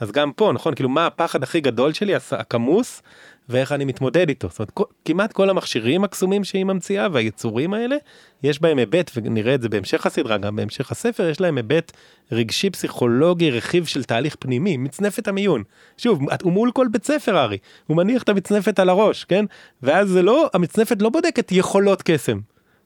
אז 0.00 0.12
גם 0.12 0.32
פה 0.32 0.52
נכון 0.54 0.74
כאילו 0.74 0.88
מה 0.88 1.06
הפחד 1.06 1.42
הכי 1.42 1.60
גדול 1.60 1.92
שלי 1.92 2.12
הכמוס 2.30 3.02
ואיך 3.48 3.72
אני 3.72 3.84
מתמודד 3.84 4.28
איתו. 4.28 4.48
זאת 4.48 4.58
אומרת, 4.58 4.72
כמעט 5.04 5.32
כל 5.32 5.50
המכשירים 5.50 6.04
הקסומים 6.04 6.44
שהיא 6.44 6.64
ממציאה 6.64 7.08
והיצורים 7.12 7.74
האלה 7.74 7.96
יש 8.42 8.60
בהם 8.60 8.78
היבט 8.78 9.10
ונראה 9.16 9.54
את 9.54 9.62
זה 9.62 9.68
בהמשך 9.68 10.06
הסדרה 10.06 10.38
גם 10.38 10.56
בהמשך 10.56 10.90
הספר 10.92 11.28
יש 11.28 11.40
להם 11.40 11.56
היבט 11.56 11.92
רגשי 12.32 12.70
פסיכולוגי 12.70 13.50
רכיב 13.50 13.84
של 13.84 14.04
תהליך 14.04 14.36
פנימי 14.38 14.76
מצנפת 14.76 15.28
המיון. 15.28 15.62
שוב 15.96 16.20
הוא 16.42 16.52
מול 16.52 16.70
כל 16.70 16.86
בית 16.92 17.04
ספר 17.04 17.38
ארי 17.38 17.58
הוא 17.86 17.96
מניח 17.96 18.22
את 18.22 18.28
המצנפת 18.28 18.78
על 18.78 18.88
הראש 18.88 19.24
כן 19.24 19.44
ואז 19.82 20.08
זה 20.08 20.22
לא 20.22 20.50
המצנפת 20.54 21.02
לא 21.02 21.08
בודקת 21.08 21.52
יכולות 21.52 22.02
קסם. 22.02 22.38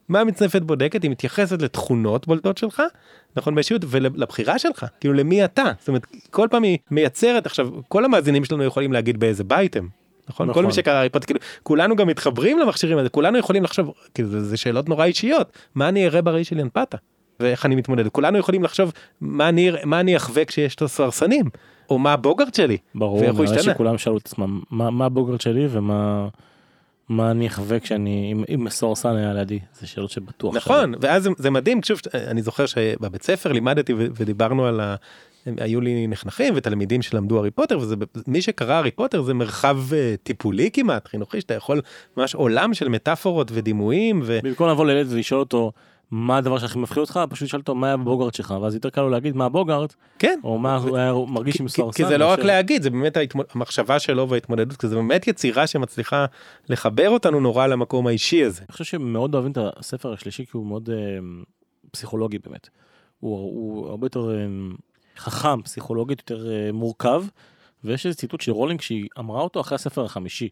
מה 0.09 0.19
המצנפת 0.19 0.61
בודקת? 0.61 1.03
היא 1.03 1.11
מתייחסת 1.11 1.61
לתכונות 1.61 2.27
בולטות 2.27 2.57
שלך, 2.57 2.81
נכון 3.35 3.55
באישיות, 3.55 3.81
ולבחירה 3.87 4.59
שלך, 4.59 4.85
כאילו 4.99 5.13
למי 5.13 5.45
אתה. 5.45 5.63
זאת 5.79 5.87
אומרת, 5.87 6.05
כל 6.29 6.47
פעם 6.51 6.63
היא 6.63 6.77
מייצרת, 6.91 7.45
עכשיו, 7.45 7.69
כל 7.87 8.05
המאזינים 8.05 8.45
שלנו 8.45 8.63
יכולים 8.63 8.93
להגיד 8.93 9.19
באיזה 9.19 9.43
בית 9.43 9.75
הם. 9.75 10.00
נכון? 10.31 10.49
נכון. 10.49 10.63
כל 10.63 10.67
מי 10.67 10.73
שקרא 10.73 11.01
ריפוט, 11.01 11.25
כאילו, 11.25 11.39
כולנו 11.63 11.95
גם 11.95 12.07
מתחברים 12.07 12.59
למכשירים 12.59 12.97
האלה, 12.97 13.09
כולנו 13.09 13.37
יכולים 13.37 13.63
לחשוב, 13.63 13.91
כאילו, 14.13 14.29
זה, 14.29 14.43
זה 14.43 14.57
שאלות 14.57 14.89
נורא 14.89 15.05
אישיות, 15.05 15.51
מה 15.75 15.89
אני 15.89 16.05
אראה 16.07 16.21
בראי 16.21 16.43
של 16.43 16.59
ינפתה? 16.59 16.97
ואיך 17.39 17.65
אני 17.65 17.75
מתמודד? 17.75 18.07
כולנו 18.07 18.37
יכולים 18.37 18.63
לחשוב 18.63 18.91
מה 19.21 19.49
אני, 19.49 19.71
מה 19.85 19.99
אני 19.99 20.17
אחווה 20.17 20.45
כשיש 20.45 20.75
את 20.75 20.81
הסוהרסנים, 20.81 21.45
או 21.89 21.99
מה 21.99 22.13
הבוגארט 22.13 22.53
שלי. 22.53 22.77
ברור, 22.95 23.17
ואיך 23.19 23.35
הוא 23.35 23.43
השתנה. 23.43 23.61
שכולם 23.61 23.97
שאלו 23.97 24.17
את 24.17 24.25
עצמם 24.25 24.61
מה 24.71 24.89
מה 24.89 25.05
הבוגרד 25.05 25.41
שלי 25.41 25.67
ומה 25.69 26.27
מה 27.09 27.31
אני 27.31 27.47
אחווה 27.47 27.79
כשאני, 27.79 28.29
אם- 28.31 28.43
אם 28.55 28.63
מסורסן 28.63 29.15
היה 29.15 29.33
לידי, 29.33 29.59
זה 29.79 29.87
שאלות 29.87 30.09
שבטוח. 30.11 30.55
נכון 30.55 30.93
ואז 31.01 31.23
זה, 31.23 31.29
זה 31.37 31.49
מדהים 31.49 31.83
שוב 31.83 31.99
אני 32.27 32.41
זוכר 32.41 32.65
שבבית 32.65 33.23
ספר 33.23 33.51
לימדתי 33.51 33.93
ודיברנו 33.97 34.65
על. 34.65 34.81
הם- 35.45 35.55
היו 35.59 35.81
לי 35.81 36.07
נחנכים 36.07 36.53
ותלמידים 36.57 37.01
שלמדו 37.01 37.37
הארי 37.37 37.51
פוטר 37.51 37.79
וזה 37.79 37.95
מי 38.27 38.41
שקרא 38.41 38.73
הארי 38.73 38.91
פוטר 38.91 39.21
זה 39.21 39.33
מרחב 39.33 39.77
אה, 39.93 40.15
טיפולי 40.23 40.69
כמעט 40.73 41.07
חינוכי 41.07 41.41
שאתה 41.41 41.53
יכול 41.53 41.81
ממש 42.17 42.35
עולם 42.35 42.73
של 42.73 42.89
מטאפורות 42.89 43.51
ודימויים 43.53 44.21
ו... 44.23 44.39
במקום 44.43 44.69
לבוא 44.69 44.85
לילד 44.85 45.07
ולשאול 45.11 45.39
אותו 45.39 45.71
מה 46.11 46.37
הדבר 46.37 46.57
שהכי 46.57 46.79
מפחיד 46.79 46.97
אותך, 46.97 47.19
פשוט 47.29 47.47
תשאל 47.47 47.59
אותו 47.59 47.75
מה 47.75 47.87
היה 47.87 47.97
בבוגארט 47.97 48.33
שלך, 48.33 48.55
ואז 48.61 48.75
יותר 48.75 48.89
קל 48.89 49.01
לו 49.01 49.09
להגיד 49.09 49.35
מה 49.35 49.45
הבוגארט, 49.45 49.95
כן. 50.19 50.39
או 50.43 50.57
מה 50.57 50.77
הוא 50.77 50.97
היה 50.97 51.13
מרגיש 51.27 51.61
עם 51.61 51.67
כי, 51.67 51.73
סורסן. 51.73 52.03
כי 52.03 52.09
זה 52.09 52.17
לא 52.17 52.31
רק 52.31 52.39
להגיד 52.39 52.83
זה 52.83 52.89
באמת. 52.89 53.17
המחשבה 53.55 53.99
שלו 53.99 54.29
וההתמודדות 54.29 54.77
כי 54.77 54.87
זה 54.87 54.95
באמת 54.95 55.27
יצירה 55.27 55.67
שמצליחה 55.67 56.25
לחבר 56.69 57.09
אותנו 57.09 57.39
נורא 57.39 57.67
למקום 57.67 58.07
האישי 58.07 58.43
הזה. 58.43 58.61
אני 58.61 58.71
חושב 58.71 58.83
שמאוד 58.85 59.33
אוהבים 59.33 59.51
את 59.51 59.57
הספר 59.77 60.13
השלישי 60.13 60.45
כי 60.45 60.51
הוא 60.53 60.65
מאוד 60.65 60.89
אה, 60.89 60.95
פסיכולוגי 61.91 62.39
באמת. 62.39 62.69
הוא, 63.19 63.39
הוא 63.39 63.89
הרבה 63.89 64.05
יותר 64.05 64.31
אה, 64.31 64.45
חכם 65.17 65.61
פסיכולוגית, 65.61 66.19
יותר 66.19 66.51
אה, 66.51 66.71
מורכב, 66.71 67.23
ויש 67.83 68.05
איזה 68.05 68.17
ציטוט 68.17 68.41
של 68.41 68.51
רולינג 68.51 68.81
שהיא 68.81 69.07
אמרה 69.19 69.41
אותו 69.41 69.61
אחרי 69.61 69.75
הספר 69.75 70.05
החמישי. 70.05 70.49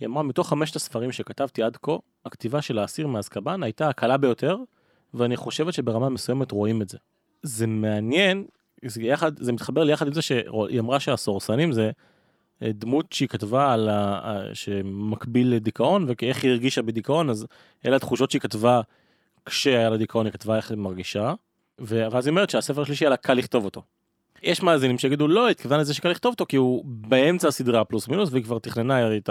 היא 0.00 0.06
אמרה 0.06 0.22
מתוך 0.22 0.48
חמשת 0.48 0.76
הספרים 0.76 1.12
שכתבתי 1.12 1.62
עד 1.62 1.76
כה, 1.82 1.92
הכתיבה 2.26 2.62
של 2.62 2.78
האסיר 2.78 3.06
מאזקבאן 3.06 3.62
הייתה 3.62 3.88
הקלה 3.88 4.16
ביותר, 4.16 4.56
ואני 5.14 5.36
חושבת 5.36 5.74
שברמה 5.74 6.08
מסוימת 6.08 6.52
רואים 6.52 6.82
את 6.82 6.88
זה. 6.88 6.98
זה 7.42 7.66
מעניין, 7.66 8.44
זה, 8.84 9.02
יחד, 9.02 9.38
זה 9.38 9.52
מתחבר 9.52 9.84
לי 9.84 9.92
יחד 9.92 10.06
עם 10.06 10.12
זה 10.12 10.22
שהיא 10.22 10.80
אמרה 10.80 11.00
שהסורסנים 11.00 11.72
זה 11.72 11.90
אה, 12.62 12.72
דמות 12.72 13.12
שהיא 13.12 13.28
כתבה 13.28 13.72
על 13.72 13.88
ה... 13.88 14.40
שמקביל 14.54 15.54
לדיכאון 15.54 16.06
ואיך 16.08 16.44
היא 16.44 16.50
הרגישה 16.50 16.82
בדיכאון 16.82 17.30
אז 17.30 17.46
אלה 17.86 17.96
התחושות 17.96 18.30
שהיא 18.30 18.40
כתבה 18.40 18.80
כשהיה 19.44 19.90
לה 19.90 19.96
דיכאון 19.96 20.26
היא 20.26 20.32
כתבה 20.32 20.56
איך 20.56 20.70
היא 20.70 20.78
מרגישה 20.78 21.34
ואז 21.78 22.26
היא 22.26 22.30
אומרת 22.30 22.50
שהספר 22.50 22.82
השלישי 22.82 23.04
היה 23.04 23.10
לה 23.10 23.16
קל 23.16 23.34
לכתוב 23.34 23.64
אותו. 23.64 23.82
יש 24.42 24.62
מאזינים 24.62 24.98
שיגידו 24.98 25.28
לא 25.28 25.48
התכוונה 25.48 25.80
לזה 25.80 25.94
שקל 25.94 26.08
לכתוב 26.08 26.32
אותו 26.32 26.46
כי 26.48 26.56
הוא 26.56 26.84
באמצע 26.84 27.48
הסדרה 27.48 27.84
פלוס 27.84 28.08
מינוס 28.08 28.28
והיא 28.32 28.44
כבר 28.44 28.58
תכננה 28.58 29.16
את 29.16 29.30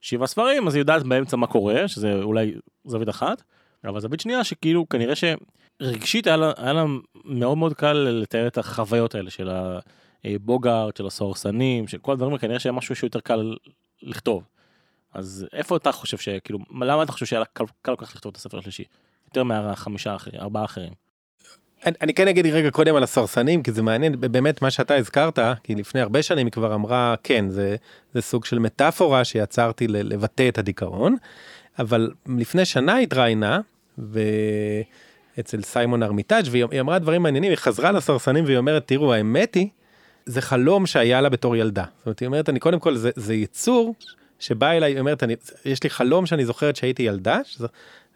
השבעה 0.00 0.26
ספרים 0.26 0.66
אז 0.66 0.74
היא 0.74 0.80
יודעת 0.80 1.02
באמצע 1.02 1.36
מה 1.36 1.46
קורה 1.46 1.88
שזה 1.88 2.14
אולי 2.22 2.54
זווית 2.84 3.08
אחת 3.08 3.42
אבל 3.84 4.00
זווית 4.00 4.20
שנייה 4.20 4.44
שכאילו 4.44 4.88
כנראה 4.88 5.14
שרגשית 5.16 6.26
היה 6.26 6.36
לה, 6.36 6.52
היה 6.56 6.72
לה 6.72 6.84
מאוד 7.24 7.58
מאוד 7.58 7.74
קל 7.74 7.92
לתאר 7.92 8.46
את 8.46 8.58
החוויות 8.58 9.14
האלה 9.14 9.30
של 9.30 9.50
הבוגארט 10.24 10.96
של 10.96 11.06
הסוהרסנים 11.06 11.88
של 11.88 11.98
כל 11.98 12.12
הדברים 12.12 12.38
כנראה 12.38 12.58
שהיה 12.58 12.72
משהו 12.72 12.96
שיותר 12.96 13.20
קל 13.20 13.56
לכתוב. 14.02 14.44
אז 15.14 15.46
איפה 15.52 15.76
אתה 15.76 15.92
חושב 15.92 16.18
שכאילו 16.18 16.58
למה 16.80 17.02
אתה 17.02 17.12
חושב 17.12 17.26
שהיה 17.26 17.40
לה 17.40 17.46
קל 17.46 17.64
קל 17.82 17.96
כל 17.96 18.04
כך 18.04 18.14
לכתוב 18.14 18.30
את 18.30 18.36
הספר 18.36 18.58
השלישי 18.58 18.84
יותר 19.26 19.44
מהחמישה 19.44 20.14
אחרים 20.14 20.40
ארבעה 20.40 20.64
אחרים. 20.64 21.07
אני, 21.86 21.94
אני 22.02 22.14
כן 22.14 22.28
אגיד 22.28 22.46
רגע 22.46 22.70
קודם 22.70 22.94
על 22.94 23.02
הסרסנים 23.02 23.62
כי 23.62 23.72
זה 23.72 23.82
מעניין 23.82 24.20
באמת 24.20 24.62
מה 24.62 24.70
שאתה 24.70 24.94
הזכרת 24.94 25.38
כי 25.62 25.74
לפני 25.74 26.00
הרבה 26.00 26.22
שנים 26.22 26.46
היא 26.46 26.52
כבר 26.52 26.74
אמרה 26.74 27.14
כן 27.22 27.48
זה 27.48 27.76
זה 28.14 28.20
סוג 28.20 28.44
של 28.44 28.58
מטאפורה 28.58 29.24
שיצרתי 29.24 29.88
לבטא 29.88 30.48
את 30.48 30.58
הדיכאון 30.58 31.16
אבל 31.78 32.10
לפני 32.38 32.64
שנה 32.64 32.98
התראיינה 32.98 33.60
ואצל 33.98 35.62
סיימון 35.62 36.02
ארמיטאג' 36.02 36.44
והיא 36.50 36.64
היא 36.70 36.80
אמרה 36.80 36.98
דברים 36.98 37.22
מעניינים 37.22 37.50
היא 37.50 37.58
חזרה 37.58 37.92
לסרסנים 37.92 38.44
והיא 38.44 38.58
אומרת 38.58 38.86
תראו 38.86 39.14
האמת 39.14 39.54
היא 39.54 39.68
זה 40.26 40.40
חלום 40.40 40.86
שהיה 40.86 41.20
לה 41.20 41.28
בתור 41.28 41.56
ילדה 41.56 41.84
זאת 41.98 42.06
אומרת 42.06 42.20
היא 42.20 42.26
אומרת 42.26 42.48
אני 42.48 42.58
קודם 42.60 42.80
כל 42.80 42.96
זה, 42.96 43.10
זה 43.16 43.34
יצור 43.34 43.94
שבא 44.38 44.70
אליי 44.70 45.00
אומרת 45.00 45.22
אני 45.22 45.36
יש 45.64 45.82
לי 45.82 45.90
חלום 45.90 46.26
שאני 46.26 46.44
זוכרת 46.44 46.76
שהייתי 46.76 47.02
ילדה. 47.02 47.40
שזה, 47.44 47.66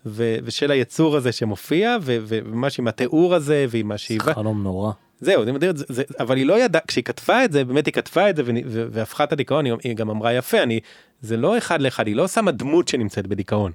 ו, 0.07 0.37
ושל 0.45 0.71
היצור 0.71 1.17
הזה 1.17 1.33
שמופיע 1.33 1.97
ו- 2.03 2.19
וממש 2.27 2.79
עם 2.79 2.89
התיאור 2.89 3.35
הזה 3.35 3.67
ועם 3.69 3.93
השאיבה 3.93 4.35
חלום 4.35 4.63
נורא. 4.63 4.93
זהו 5.21 5.45
זה 5.45 5.53
מדהים 5.53 5.77
זה, 5.77 5.85
זה, 5.89 6.03
אבל 6.21 6.37
היא 6.37 6.47
לא 6.47 6.65
ידעה 6.65 6.83
כשהיא 6.87 7.05
כתבה 7.05 7.45
את 7.45 7.53
זה 7.53 7.65
באמת 7.65 7.87
היא 7.87 7.95
כתבה 7.95 8.31
את 8.31 8.37
זה 8.37 8.43
ו- 8.47 8.87
והפכה 8.91 9.25
את 9.25 9.33
הדיכאון 9.33 9.65
היא, 9.65 9.75
היא 9.85 9.97
גם 9.97 10.11
אמרה 10.11 10.33
יפה 10.33 10.63
אני 10.63 10.81
זה 11.21 11.37
לא 11.37 11.59
אחד 11.59 11.81
לאחד 11.83 12.07
היא 12.07 12.17
לא 12.17 12.29
שמה 12.29 12.51
דמות 12.51 12.89
שנמצאת 12.89 13.27
בדיכאון. 13.27 13.73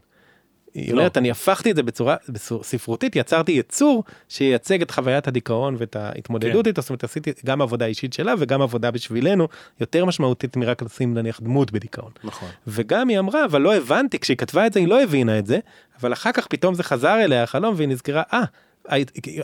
היא 0.74 0.94
לא. 0.94 1.00
אומרת 1.00 1.18
אני 1.18 1.32
הפכתי 1.32 1.72
את 1.72 1.76
זה 1.76 1.84
בצורה 1.84 2.16
ספרותית 2.62 3.16
יצרתי 3.16 3.52
יצור 3.52 4.04
שייצג 4.30 4.82
את 4.82 4.92
חוויית 4.92 5.28
הדיכאון 5.28 5.76
ואת 5.78 5.96
ההתמודדות 5.96 6.64
כן. 6.64 6.70
איתו 6.70 6.82
זאת 6.82 6.90
אומרת 6.90 7.04
עשיתי 7.04 7.32
גם 7.46 7.62
עבודה 7.62 7.86
אישית 7.86 8.14
שלה 8.14 8.34
וגם 8.40 8.62
עבודה 8.62 8.92
בשבילנו 8.92 9.48
יותר 9.82 10.06
משמעותית 10.06 10.58
מרק 10.58 10.82
לשים 10.82 11.14
נניח 11.14 11.40
דמות 11.40 11.72
בדיכאון. 11.72 12.12
נכון. 12.24 12.50
וגם 12.68 13.08
היא 13.08 13.20
אמרה 13.20 13.46
אבל 13.46 13.62
לא 13.62 13.76
הבנתי 13.76 14.20
כשהיא 14.20 14.38
כתבה 14.38 14.68
את 14.68 14.74
זה 14.74 14.80
היא 14.80 14.88
לא 14.88 15.04
הבינה 15.04 15.40
את 15.40 15.46
זה 15.46 15.60
אבל 16.02 16.14
אחר 16.14 16.32
כך 16.32 16.48
פתאום 16.48 16.74
זה 16.74 16.84
חזר 16.84 17.24
אליה 17.24 17.44
החלום 17.44 17.74
והיא 17.78 17.88
נזכרה 17.88 18.24
אה. 18.34 18.44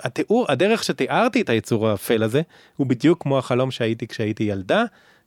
התיאור 0.03 0.45
הדרך 0.49 0.83
שתיארתי 0.83 1.41
את 1.41 1.49
היצור 1.49 1.88
האפל 1.88 2.23
הזה 2.23 2.41
הוא 2.75 2.88
בדיוק 2.88 3.23
כמו 3.23 3.38
החלום 3.38 3.71
שהייתי 3.71 4.07
כשהייתי 4.07 4.43
ילדה 4.43 4.83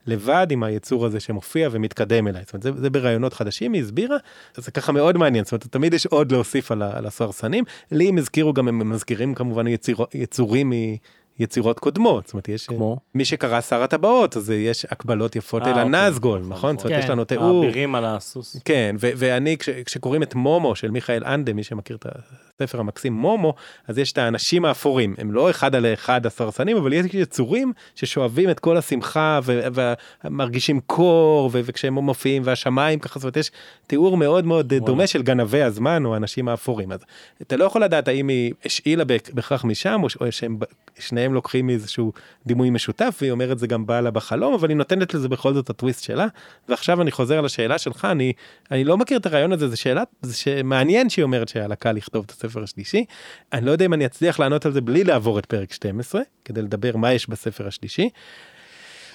לבד 0.06 0.46
עם 0.50 0.62
היצור 0.62 1.06
הזה 1.06 1.20
שמופיע 1.20 1.68
ומתקדם 1.72 2.28
אליי 2.28 2.42
זאת 2.44 2.52
אומרת 2.54 2.62
זה, 2.62 2.72
זה 2.80 2.90
ברעיונות 2.90 3.32
חדשים 3.32 3.72
היא 3.72 3.82
הסבירה 3.82 4.16
זה 4.56 4.70
ככה 4.70 4.92
מאוד 4.92 5.16
מעניין 5.16 5.44
זאת 5.44 5.52
אומרת 5.52 5.66
תמיד 5.66 5.94
יש 5.94 6.06
עוד 6.06 6.32
להוסיף 6.32 6.72
על, 6.72 6.82
על 6.82 7.06
הסוהרסנים 7.06 7.64
לי 7.92 8.08
הם 8.08 8.18
הזכירו 8.18 8.52
גם 8.52 8.68
הם 8.68 8.90
מזכירים 8.90 9.34
כמובן 9.34 9.66
יציר, 9.66 9.96
יצורים 10.14 10.72
מיצירות 11.38 11.78
קודמות 11.78 12.26
זאת 12.26 12.32
אומרת 12.32 12.48
יש 12.48 12.66
כמו? 12.66 12.96
מי 13.14 13.24
שקרא 13.24 13.60
שר 13.60 13.82
הטבעות 13.82 14.36
אז 14.36 14.50
יש 14.50 14.84
הקבלות 14.90 15.36
יפות 15.36 15.62
אה, 15.62 15.66
אל 15.66 15.80
אוקיי. 15.80 16.00
הנזגול 16.00 16.38
נכון, 16.40 16.52
נכון? 16.52 16.76
זאת 16.76 16.84
אומרת 16.84 16.98
כן. 16.98 17.04
יש 17.04 17.10
לנו 17.10 17.24
תיאור 17.24 17.64
האבירים 17.64 17.94
על 17.94 18.04
הסוס. 18.04 18.56
כן 18.64 18.96
ואני 18.98 19.58
כש- 19.58 19.68
כשקוראים 19.68 20.22
את 20.22 20.34
מומו 20.34 20.76
של 20.76 20.90
מיכאל 20.90 21.24
אנדה 21.24 21.52
מי 21.52 21.62
שמכיר 21.62 21.96
את 21.96 22.06
הספר 22.62 22.80
המקסים 22.80 23.12
מומו 23.12 23.54
אז 23.88 23.98
יש 23.98 24.12
את 24.12 24.18
האנשים 24.18 24.64
האפורים. 24.64 25.14
הם 25.18 25.32
לא 25.32 25.50
אחד 25.50 25.74
על 25.74 25.86
אחד 25.92 26.26
הסרסנים 26.26 26.76
אבל 26.76 26.92
יש 26.92 27.06
יצורים 27.14 27.72
ששואבים 27.94 28.50
את 28.50 28.60
כל 28.60 28.76
השמחה 28.76 29.40
ו- 29.42 29.60
ומרגישים 30.24 30.80
קור 30.80 31.50
ו- 31.52 31.60
וכשהם 31.64 31.94
מופיעים 31.94 32.42
והשמיים 32.44 32.98
ככה 32.98 33.18
זאת 33.18 33.24
אומרת 33.24 33.36
יש 33.36 33.50
תיאור 33.86 34.16
מאוד 34.16 34.44
מאוד 34.46 34.72
וואלה. 34.72 34.86
דומה 34.86 35.06
של 35.06 35.22
גנבי 35.22 35.62
הזמן 35.62 36.04
או 36.04 36.14
האנשים 36.14 36.48
האפורים. 36.48 36.92
אז 36.92 37.00
אתה 37.42 37.56
לא 37.56 37.64
יכול 37.64 37.84
לדעת 37.84 38.08
האם 38.08 38.28
היא 38.28 38.52
השאילה 38.64 39.04
בהכ- 39.04 39.34
בהכרח 39.34 39.64
משם 39.64 40.00
או 40.02 40.08
שהם 40.32 40.58
שניהם 40.98 41.34
לוקחים 41.34 41.66
מאיזשהו 41.66 42.12
דימוי 42.46 42.70
משותף 42.70 43.18
והיא 43.20 43.32
אומרת 43.32 43.58
זה 43.58 43.66
גם 43.66 43.86
בא 43.86 44.00
לה 44.00 44.10
בחלום 44.10 44.54
אבל 44.54 44.68
היא 44.68 44.76
נותנת 44.76 45.14
לזה 45.14 45.28
בכל 45.28 45.54
זאת 45.54 45.64
את 45.64 45.70
הטוויסט 45.70 46.02
שלה. 46.04 46.26
ועכשיו 46.68 47.02
אני 47.02 47.10
חוזר 47.10 47.40
לשאלה 47.40 47.78
שלך 47.78 48.04
אני 48.04 48.32
אני 48.70 48.84
לא 48.84 48.96
מכיר 48.96 49.18
את 49.18 49.26
הרעיון 49.26 49.52
הזה 49.52 49.68
זה 49.68 49.76
שאלה 49.76 50.02
זה 50.22 50.36
שמעניין 50.36 51.10
שהיא 51.10 51.22
אומרת 51.22 51.48
שהיה 51.48 51.66
לה 51.66 51.74
קל 51.76 51.92
לכתוב 51.92 52.24
את 52.26 52.30
הספר 52.30 52.45
השלישי 52.62 53.04
אני 53.52 53.66
לא 53.66 53.70
יודע 53.70 53.84
אם 53.84 53.94
אני 53.94 54.06
אצליח 54.06 54.40
לענות 54.40 54.66
על 54.66 54.72
זה 54.72 54.80
בלי 54.80 55.04
לעבור 55.04 55.38
את 55.38 55.46
פרק 55.46 55.72
12 55.72 56.20
כדי 56.44 56.62
לדבר 56.62 56.96
מה 56.96 57.12
יש 57.12 57.28
בספר 57.28 57.66
השלישי. 57.66 58.08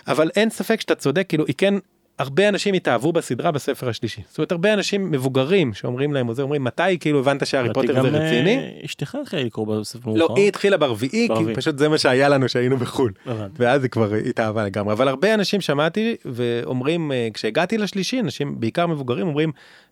אבל 0.08 0.30
אין 0.36 0.50
ספק 0.50 0.82
שאתה 0.82 0.96
צודק 0.96 1.26
כאילו 1.30 1.46
היא 1.46 1.56
כן 1.58 1.74
הרבה 2.20 2.50
אנשים 2.50 2.74
התאהבו 2.74 3.14
בסדרה 3.14 3.52
בספר 3.52 3.90
השלישי 3.90 4.22
זאת 4.30 4.38
אומרת 4.38 4.52
הרבה 4.52 4.74
אנשים 4.74 5.12
מבוגרים 5.12 5.74
שאומרים 5.74 6.14
להם 6.14 6.34
זה 6.34 6.42
אומרים 6.42 6.64
מתי 6.64 7.00
כאילו 7.00 7.20
הבנת 7.20 7.48
שהארי 7.48 7.74
פוטר 7.74 8.02
זה 8.02 8.08
רציני. 8.08 8.58
אה, 8.58 8.86
אשתך 8.86 9.18
התחילה 9.22 9.44
לקרוא 9.44 9.68
בספר 9.68 10.10
לא 10.10 10.18
מאוחר. 10.18 10.36
היא 10.36 10.48
התחילה 10.48 10.78
ברביעי 10.78 11.28
כי. 11.38 11.56
פשוט 11.56 11.78
זה 11.78 11.90
מה 11.90 11.98
שהיה 11.98 12.30
לנו 12.30 12.50
שהיינו 12.50 12.78
בחו"ל. 12.78 13.12
ואז 13.56 13.84
היא 13.84 13.92
כבר 13.92 14.14
התאהבה 14.14 14.66
לגמרי 14.66 14.94
אבל 14.94 15.08
הרבה 15.08 15.34
אנשים 15.34 15.62
שמעתי 15.62 16.16
ואומרים 16.26 17.12
אה, 17.12 17.28
כשהגעתי 17.34 17.78
לשלישי 17.78 18.20
אנשים 18.20 18.60
בעיקר 18.60 18.88
מבוגרים 18.88 19.28
אומרים 19.28 19.52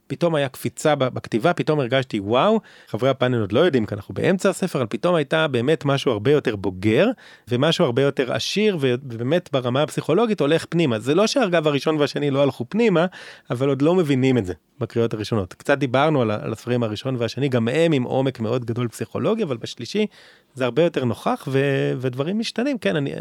פתאום 0.10 0.36
היה 0.36 0.50
קפיצה 0.50 0.96
בכתיבה 0.96 1.54
פתאום 1.54 1.80
הרגשתי 1.80 2.20
וואו 2.20 2.60
חברי 2.88 3.10
הפאנל 3.10 3.42
עוד 3.42 3.52
לא 3.52 3.60
יודעים 3.60 3.86
כי 3.86 3.96
אנחנו 3.96 4.14
באמצע 4.14 4.50
הספר 4.50 4.80
אבל 4.80 4.88
פתאום 4.90 5.16
הייתה 5.16 5.48
באמת 5.48 5.86
משהו 5.86 6.12
הרבה 6.12 6.32
יותר 6.32 6.56
בוגר 6.56 7.08
ומשהו 7.48 7.86
הרבה 7.86 8.02
יותר 8.02 8.34
עשיר 8.34 8.78
ובאמת 8.80 9.50
ברמה 9.52 9.84
הפסיכולוגית 9.84 10.40
הולך 10.40 10.66
פנימה. 10.70 11.00
זה 11.00 11.16
לא 11.16 11.28
שהארגב 11.28 11.68
הראשון 11.68 11.98
והשני 11.98 12.32
לא 12.32 12.44
הלכו 12.44 12.66
פנימה 12.70 13.06
אבל 13.50 13.70
עוד 13.70 13.82
לא 13.82 13.96
מבינים 13.96 14.38
את 14.38 14.46
זה 14.46 14.54
בקריאות 14.80 15.14
הראשונות. 15.14 15.54
קצת 15.54 15.78
דיברנו 15.78 16.22
על, 16.22 16.32
על 16.32 16.52
הספרים 16.54 16.84
הראשון 16.84 17.16
והשני 17.20 17.50
גם 17.50 17.68
הם 17.68 17.92
עם 17.92 18.04
עומק 18.04 18.40
מאוד 18.40 18.66
גדול 18.66 18.88
פסיכולוגי 18.88 19.44
אבל 19.44 19.58
בשלישי 19.58 20.06
זה 20.54 20.66
הרבה 20.66 20.84
יותר 20.84 21.06
נוכח 21.06 21.48
ו- 21.52 21.94
ודברים 21.98 22.40
משתנים. 22.40 22.78
כן 22.78 22.96
אני 22.96 23.14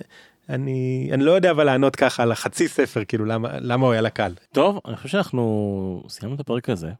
אני 0.48 1.08
אני 1.12 1.24
לא 1.24 1.30
יודע 1.30 1.50
אבל 1.50 1.64
לענות 1.64 1.96
ככה 1.96 2.22
על 2.22 2.32
החצי 2.32 2.68
ספר 2.68 3.04
כאילו 3.04 3.24
למה 3.24 3.48
למה 3.60 3.86
הוא 3.86 3.92
היה 3.92 4.00
לה 4.00 4.10
קל. 4.10 4.32
טוב, 4.52 4.80
אני 4.86 4.96
חושב 4.96 5.08
שאנחנו 5.08 6.02
סיימנו 6.08 6.34
את 6.34 6.40
הפרק 6.40 6.68
הזה. 6.68 6.92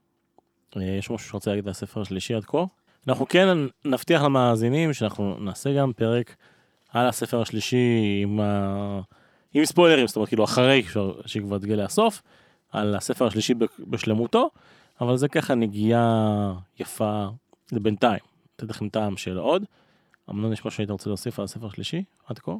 אה, 0.76 0.82
יש 0.82 1.10
משהו 1.10 1.28
שרוצה 1.28 1.50
להגיד 1.50 1.64
על 1.64 1.70
הספר 1.70 2.00
השלישי 2.00 2.34
עד 2.34 2.44
כה? 2.44 2.64
אנחנו 3.08 3.28
כן 3.28 3.48
נבטיח 3.84 4.22
למאזינים 4.22 4.92
שאנחנו 4.92 5.36
נעשה 5.40 5.72
גם 5.72 5.92
פרק 5.92 6.36
על 6.92 7.06
הספר 7.06 7.40
השלישי 7.40 8.20
עם, 8.22 8.40
ה... 8.40 9.00
עם 9.54 9.64
ספוילרים, 9.64 10.06
זאת 10.06 10.16
אומרת 10.16 10.28
כאילו 10.28 10.44
אחרי 10.44 10.82
שכבר 11.26 11.58
תגיע 11.58 11.76
לסוף, 11.76 12.22
על 12.72 12.94
הספר 12.94 13.26
השלישי 13.26 13.54
בשלמותו, 13.78 14.50
אבל 15.00 15.16
זה 15.16 15.28
ככה 15.28 15.54
נגיעה 15.54 16.54
יפה 16.80 17.26
לבינתיים. 17.72 18.20
לתת 18.58 18.70
לכם 18.70 18.88
טעם 18.88 19.16
של 19.16 19.38
עוד. 19.38 19.64
אמנון 20.30 20.52
יש 20.52 20.60
משהו 20.60 20.70
שהיית 20.70 20.90
רוצה 20.90 21.10
להוסיף 21.10 21.38
על 21.38 21.44
הספר 21.44 21.66
השלישי 21.66 22.04
עד 22.26 22.38
כה? 22.38 22.52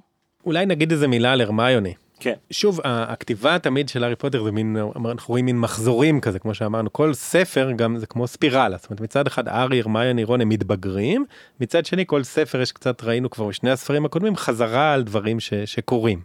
אולי 0.46 0.66
נגיד 0.66 0.92
איזה 0.92 1.08
מילה 1.08 1.32
על 1.32 1.40
הרמיוני 1.40 1.94
כן. 2.20 2.34
שוב, 2.50 2.80
הכתיבה 2.84 3.58
תמיד 3.58 3.88
של 3.88 4.04
הארי 4.04 4.16
פוטר 4.16 4.44
זה 4.44 4.52
מין, 4.52 4.76
אנחנו 4.96 5.32
רואים 5.32 5.44
מין 5.44 5.58
מחזורים 5.58 6.20
כזה, 6.20 6.38
כמו 6.38 6.54
שאמרנו, 6.54 6.92
כל 6.92 7.14
ספר 7.14 7.70
גם 7.76 7.98
זה 7.98 8.06
כמו 8.06 8.26
ספירלה, 8.26 8.76
זאת 8.76 8.90
אומרת 8.90 9.00
מצד 9.00 9.26
אחד 9.26 9.48
הארי, 9.48 9.80
הרמיוני, 9.80 10.24
רון 10.24 10.40
הם 10.40 10.48
מתבגרים, 10.48 11.24
מצד 11.60 11.86
שני 11.86 12.04
כל 12.06 12.22
ספר 12.22 12.60
יש 12.60 12.72
קצת, 12.72 13.04
ראינו 13.04 13.30
כבר 13.30 13.46
בשני 13.46 13.70
הספרים 13.70 14.04
הקודמים, 14.04 14.36
חזרה 14.36 14.92
על 14.92 15.02
דברים 15.02 15.40
ש, 15.40 15.54
שקורים. 15.54 16.20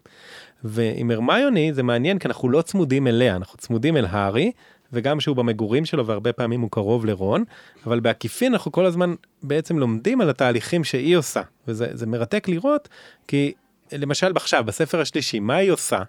ועם 0.63 1.11
הרמיוני 1.11 1.73
זה 1.73 1.83
מעניין 1.83 2.19
כי 2.19 2.27
אנחנו 2.27 2.49
לא 2.49 2.61
צמודים 2.61 3.07
אליה, 3.07 3.35
אנחנו 3.35 3.57
צמודים 3.57 3.97
אל 3.97 4.05
הארי, 4.09 4.51
וגם 4.93 5.19
שהוא 5.19 5.35
במגורים 5.35 5.85
שלו 5.85 6.07
והרבה 6.07 6.33
פעמים 6.33 6.61
הוא 6.61 6.71
קרוב 6.71 7.05
לרון, 7.05 7.43
אבל 7.85 7.99
בעקיפין 7.99 8.53
אנחנו 8.53 8.71
כל 8.71 8.85
הזמן 8.85 9.13
בעצם 9.43 9.79
לומדים 9.79 10.21
על 10.21 10.29
התהליכים 10.29 10.83
שהיא 10.83 11.17
עושה, 11.17 11.41
וזה 11.67 11.87
זה 11.93 12.05
מרתק 12.05 12.47
לראות, 12.47 12.89
כי 13.27 13.53
למשל 13.97 14.31
עכשיו 14.35 14.63
בספר 14.63 15.01
השלישי 15.01 15.39
מה 15.39 15.55
היא 15.55 15.71
עושה? 15.71 16.03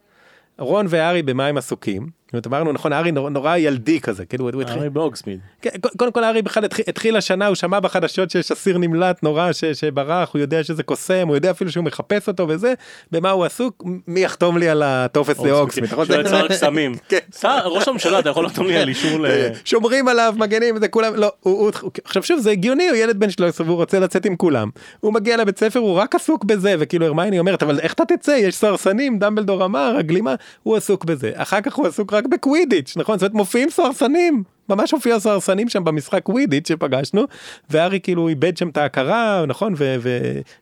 רון 0.59 0.87
והארי 0.88 1.23
במה 1.23 1.47
הם 1.47 1.57
עסוקים? 1.57 2.11
זאת 2.38 2.47
אומרת, 2.47 2.61
אמרנו 2.61 2.73
נכון 2.73 2.92
הארי 2.92 3.12
נורא, 3.12 3.31
נורא 3.31 3.57
ילדי 3.57 4.01
כזה 4.01 4.25
כאילו 4.25 4.51
הוא 4.51 4.62
התחיל, 4.62 4.79
הארי 4.79 4.90
באוגסמיד. 4.90 5.38
כן, 5.62 5.70
קודם 5.97 6.12
כל 6.12 6.25
הארי 6.25 6.42
בכלל 6.42 6.64
התחיל, 6.64 6.85
התחיל 6.88 7.16
השנה 7.16 7.47
הוא 7.47 7.55
שמע 7.55 7.81
בחדשות 7.81 8.31
שיש 8.31 8.53
אסיר 8.53 8.79
נמלט 8.79 9.23
נורא 9.23 9.53
ש, 9.53 9.64
שברח 9.64 10.31
הוא 10.33 10.40
יודע 10.40 10.64
שזה 10.64 10.83
קוסם 10.83 11.29
הוא 11.29 11.35
יודע 11.35 11.51
אפילו 11.51 11.70
שהוא 11.70 11.85
מחפש 11.85 12.29
אותו 12.29 12.49
וזה 12.49 12.75
במה 13.12 13.31
הוא 13.31 13.44
עסוק 13.44 13.85
מי 14.07 14.20
יחתום 14.20 14.59
לי 14.59 14.68
על 14.68 14.83
הטופס 14.83 15.40
לאוגסמית. 15.40 15.92
נכון? 15.92 16.07
שהוא 16.07 16.16
יצר 16.20 16.49
קסמים. 16.49 16.94
כן. 17.09 17.18
שר- 17.40 17.66
ראש 17.66 17.88
הממשלה 17.88 18.18
אתה 18.18 18.29
יכול 18.31 18.44
לחתום 18.44 18.66
לי 18.66 18.77
על 18.77 18.88
אישור 18.88 19.20
ל... 19.20 19.27
שומרים 19.64 20.09
עליו 20.09 20.35
מגנים 20.37 20.79
זה 20.79 20.88
כולם 20.88 21.14
לא 21.14 21.33
הוא, 21.40 21.70
עכשיו 22.05 22.23
שוב 22.23 22.40
זה 22.40 22.51
הגיוני 22.51 22.88
הוא 22.88 22.97
ילד 22.97 23.20
בן 23.20 23.31
13 23.31 23.66
והוא 23.66 23.77
רוצה 23.77 23.99
לצאת 23.99 24.27
עם 24.27 24.37
כולם 24.37 24.68
הוא 25.01 25.12
מגיע 25.12 25.37
לבית 25.37 25.59
ספר 25.59 25.79
הוא 25.79 25.94
רק 25.94 26.14
עסוק 26.14 26.44
בזה 26.44 26.75
וכאילו 26.79 27.07
הרמייני 27.07 27.38
אומרת 27.38 27.62
אבל 27.62 27.81
איך 27.81 27.92
אתה 27.92 28.05
תצא 28.05 28.31
יש 28.31 28.57
סוהרסנים 28.57 29.18
דמבלדור 29.18 29.64
אמר 29.64 29.97
הגלימה 29.99 30.35
הוא 30.62 30.77
עסוק 30.77 31.05
בזה 31.05 31.31
אחר 31.35 31.61
כך 31.61 31.75
הוא 31.75 31.87
עסוק 31.87 32.12
רק 32.12 32.23
בקווידיץ' 32.26 32.96
נכון? 32.96 33.18
זאת 33.18 33.22
אומרת 33.22 33.34
מופיעים 33.34 33.70
סוהרסנים 33.70 34.42
ממש 34.68 34.92
הופיעו 34.92 35.20
סוהרסנים 35.20 35.68
שם 35.68 35.85
במשחק 35.85 36.29
ווידיץ' 36.29 36.68
שפגשנו 36.68 37.22
והארי 37.70 38.00
כאילו 38.00 38.29
איבד 38.29 38.57
שם 38.57 38.68
את 38.68 38.77
ההכרה 38.77 39.44
נכון 39.48 39.74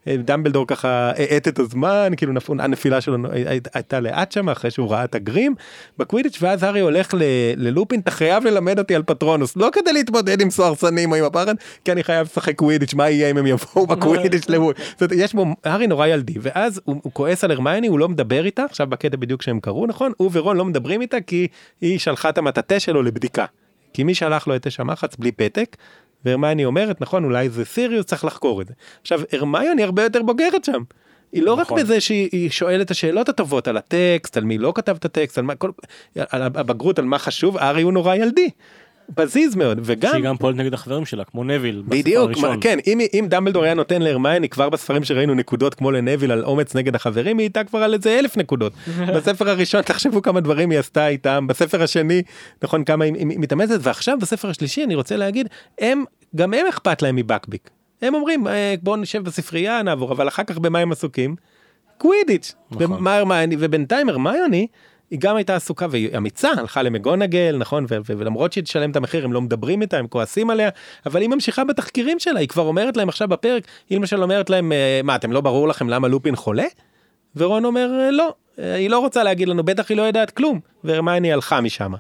ודמבלדור 0.07 0.67
ככה 0.67 0.89
האט 1.17 1.49
את 1.49 1.59
הזמן 1.59 2.13
כאילו 2.17 2.33
נפ- 2.33 2.51
הנפילה 2.59 3.01
שלו 3.01 3.17
הי- 3.33 3.45
הייתה 3.75 4.01
לאט 4.01 4.33
שם 4.33 4.49
אחרי 4.49 4.71
שהוא 4.71 4.91
ראה 4.91 5.05
את 5.05 5.15
הגרים 5.15 5.55
בקווידיץ' 5.99 6.39
ואז 6.41 6.63
הארי 6.63 6.81
הולך 6.81 7.15
ל- 7.15 7.19
ללופין 7.57 8.01
אתה 8.01 8.11
חייב 8.11 8.45
ללמד 8.45 8.79
אותי 8.79 8.95
על 8.95 9.03
פטרונוס 9.03 9.57
לא 9.57 9.69
כדי 9.73 9.93
להתמודד 9.93 10.41
עם 10.41 10.51
סוהרסנים 10.51 11.11
או 11.13 11.17
עם 11.17 11.25
הפחד 11.25 11.55
כי 11.85 11.93
אני 11.93 12.05
חייב 12.05 12.27
לשחק 12.27 12.57
קווידיץ' 12.57 12.95
מה 12.95 13.11
יהיה 13.11 13.31
אם 13.31 13.37
הם 13.37 13.47
יבואו 13.47 13.87
בקווידיץ' 13.87 14.49
לווי. 14.49 14.75
זאת 14.91 15.03
אומרת, 15.03 15.13
יש 15.25 15.35
בו 15.35 15.47
הארי 15.65 15.87
נורא 15.87 16.07
ילדי 16.07 16.35
ואז 16.41 16.81
הוא, 16.85 16.97
הוא 17.03 17.13
כועס 17.13 17.45
על 17.45 17.51
הרמייני 17.51 17.87
הוא 17.87 17.99
לא 17.99 18.09
מדבר 18.09 18.45
איתה 18.45 18.65
עכשיו 18.65 18.87
בקטע 18.87 19.17
בדיוק 19.17 19.43
שהם 19.43 19.61
קראו 19.61 19.87
נכון 19.87 20.13
הוא 20.17 20.31
ורון 20.33 20.57
לא 20.57 20.65
מדברים 20.65 21.01
איתה 21.01 21.21
כי 21.21 21.47
היא 21.81 21.99
שלחה 21.99 22.29
את 22.29 22.39
המטאטה 22.39 22.81
שלו 22.81 23.03
לבדיקה. 23.03 23.45
כי 23.93 24.05
מי 24.05 24.15
שלח 24.15 24.47
לו 24.47 24.57
את 24.57 24.67
אש 24.67 24.81
המחץ 24.81 25.17
בלי 25.17 25.33
פתק. 25.33 25.77
והרמיוני 26.25 26.65
אומרת 26.65 27.01
נכון 27.01 27.25
אולי 27.25 27.49
זה 27.49 27.65
סיריוס 27.65 28.07
צריך 28.07 28.25
לחקור 28.25 28.63
את 28.63 28.67
זה. 28.67 28.75
עכשיו 29.01 29.21
הרמיוני 29.33 29.83
הרבה 29.83 30.03
יותר 30.03 30.23
בוגרת 30.23 30.65
שם. 30.65 30.83
היא 31.33 31.43
לא 31.43 31.55
רק 31.55 31.67
נכון. 31.67 31.81
בזה 31.81 32.01
שהיא 32.01 32.29
היא 32.33 32.51
שואלת 32.51 32.87
את 32.87 32.91
השאלות 32.91 33.29
הטובות 33.29 33.69
על 33.69 33.77
הטקסט 33.77 34.37
על 34.37 34.45
מי 34.45 34.59
לא 34.59 34.73
כתב 34.75 34.97
את 34.99 35.05
הטקסט 35.05 35.39
על 35.39 35.45
מה 35.45 35.55
כל 35.55 35.71
על 36.17 36.43
הבגרות 36.43 36.99
על 36.99 37.05
מה 37.05 37.19
חשוב 37.19 37.57
הארי 37.57 37.83
הוא 37.83 37.93
נורא 37.93 38.15
ילדי. 38.15 38.51
פזיז 39.15 39.57
מאוד 39.57 39.81
וגם 39.83 40.13
שהיא 40.13 40.25
גם 40.25 40.37
פועלת 40.37 40.57
נגד 40.57 40.75
החברים 40.75 41.07
שלה 41.07 41.25
כמו 41.25 41.45
נביל. 41.45 41.83
בדיוק. 41.89 42.39
מה, 42.39 42.55
כן 42.61 42.79
אם 42.87 43.01
אם 43.13 43.27
דמבלדור 43.29 43.65
היה 43.65 43.75
נותן 43.75 44.03
להרמיוני 44.03 44.49
כבר 44.49 44.69
בספרים 44.69 45.05
שראינו 45.05 45.35
נקודות 45.35 45.75
כמו 45.75 45.91
לנביל 45.91 46.33
על 46.33 46.45
אומץ 46.45 46.75
נגד 46.75 46.95
החברים 46.95 47.39
היא 47.39 47.45
הייתה 47.45 47.65
כבר 47.65 47.79
על 47.79 47.95
איזה 47.95 48.19
אלף 48.19 48.37
נקודות 48.37 48.73
בספר 49.17 49.49
הראשון 49.51 49.83
תחשבו 49.83 50.23
כמה 50.23 50.41
דברים 50.41 50.71
היא 50.71 50.79
עשתה 50.79 51.09
איתם 51.09 51.47
בספר 51.47 51.83
השני 51.83 52.23
נכון 52.63 52.85
כמה 52.85 53.05
היא, 53.05 53.15
היא 53.15 53.27
מתאמצת 53.27 53.79
ועכשיו 53.81 54.19
בספר 54.21 54.49
השלישי 54.51 54.85
אני 54.85 54.95
רוצה 54.95 55.17
להגיד 55.17 55.49
הם 55.79 56.05
גם 56.37 56.55
הם 56.55 56.67
אכפת 56.67 57.03
להם 57.03 57.17
מבקביק 57.17 57.71
הם 58.03 58.15
אומרים 58.15 58.49
"אה, 58.49 58.75
בואו 58.83 58.97
נשב 58.97 59.25
בספרייה 59.25 59.83
נעבור 59.83 60.13
אבל 60.13 60.29
אחר 60.29 60.43
כך 60.45 60.59
במה 60.59 60.79
הם 60.79 60.93
עסוקים. 60.93 61.37
קווידיץ' 61.99 62.55
נכון. 62.71 62.93
ומה 62.93 63.17
הרמיוני 63.17 63.57
ובינתיים 63.59 64.09
הרמיוני 64.09 64.67
היא 65.13 65.21
גם 65.21 65.37
הייתה 65.37 65.57
עסוקה 65.57 65.87
והיא 65.91 66.17
אמיצה 66.17 66.49
הלכה 66.59 66.83
למגונגל 66.83 67.57
נכון 67.59 67.85
ו- 67.89 67.97
ו- 68.07 68.19
ולמרות 68.19 68.53
שהיא 68.53 68.65
תשלם 68.65 68.91
את 68.91 68.97
המחיר 68.97 69.25
הם 69.25 69.33
לא 69.33 69.41
מדברים 69.41 69.83
איתה 69.83 69.99
הם 69.99 70.07
כועסים 70.07 70.51
עליה 70.51 70.69
אבל 71.07 71.21
היא 71.21 71.29
ממשיכה 71.29 71.65
בתחקירים 71.65 72.19
שלה 72.19 72.41
היא 72.41 72.49
כבר 72.49 72.63
אומרת 72.63 72.97
להם 72.97 73.09
עכשיו 73.09 73.29
בפרק 73.29 73.65
היא 73.91 73.99
למשל 73.99 74.23
אומרת 74.23 74.51
להם 74.51 74.73
"אה, 74.73 75.01
מה 75.05 75.17
אתם 75.17 75.33
לא 75.33 75.41
ברור 75.41 75.69
לכם 75.69 75.89
למה 75.89 76.09
לופין 76.09 76.37
חולה. 76.37 76.65
ורון 77.37 77.65
אומר 77.65 77.91
"אה, 78.01 78.11
לא 78.11 78.35
היא 78.57 78.91
לא 78.91 78.99
רוצה 78.99 79.23
להגיד 79.23 79.49
לנו 79.49 79.63
בטח 79.63 79.89
היא 79.89 79.97
לא 79.97 80.03
יודעת 80.03 80.31
כלום 80.31 80.61
והרמייני 80.85 81.33
הלכה 81.33 81.61
משם. 81.61 81.93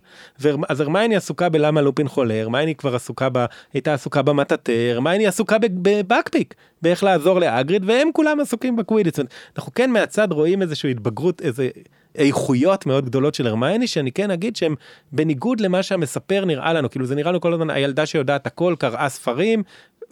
אז 0.69 0.81
הרמייני 0.81 1.17
עסוקה 1.17 1.49
בלמה 1.49 1.81
לופין 1.81 2.09
חולה 2.09 2.41
הרמייני 2.41 2.75
כבר 2.75 2.95
עסוקה 2.95 3.29
ב... 3.33 3.45
הייתה 3.73 3.95
עסוקה 3.95 4.23
במטאטה 4.23 4.73
הרמייני 4.93 5.27
עסוקה 5.27 5.57
בבקפיק 5.61 6.55
באיך 6.83 7.05
לעזור 7.05 7.41
לאגריד 7.41 7.85
והם 7.87 8.09
כולם 8.12 8.41
עסוקים 8.41 8.77
בקווידיץ. 8.77 9.19
אנחנו 9.57 9.75
כן 9.75 9.91
מהצד 9.91 10.33
רואים 10.33 10.62
איזושהי 10.62 10.91
התבגרות 10.91 11.43
איזה 11.43 11.69
איכויות 12.15 12.87
מאוד 12.87 13.05
גדולות 13.05 13.35
של 13.35 13.47
הרמייני 13.47 13.87
שאני 13.87 14.12
כן 14.12 14.31
אגיד 14.31 14.57
שהם 14.57 14.75
בניגוד 15.12 15.61
למה 15.61 15.83
שהמספר 15.83 16.45
נראה 16.45 16.73
לנו 16.73 16.91
כאילו 16.91 17.07
זה 17.07 17.15
נראה 17.15 17.31
לנו 17.31 17.41
כל 17.41 17.53
הזמן 17.53 17.71
הילדה 17.71 18.07
שיודעת 18.07 18.47
הכל 18.47 18.75
קראה 18.79 19.09
ספרים 19.09 19.62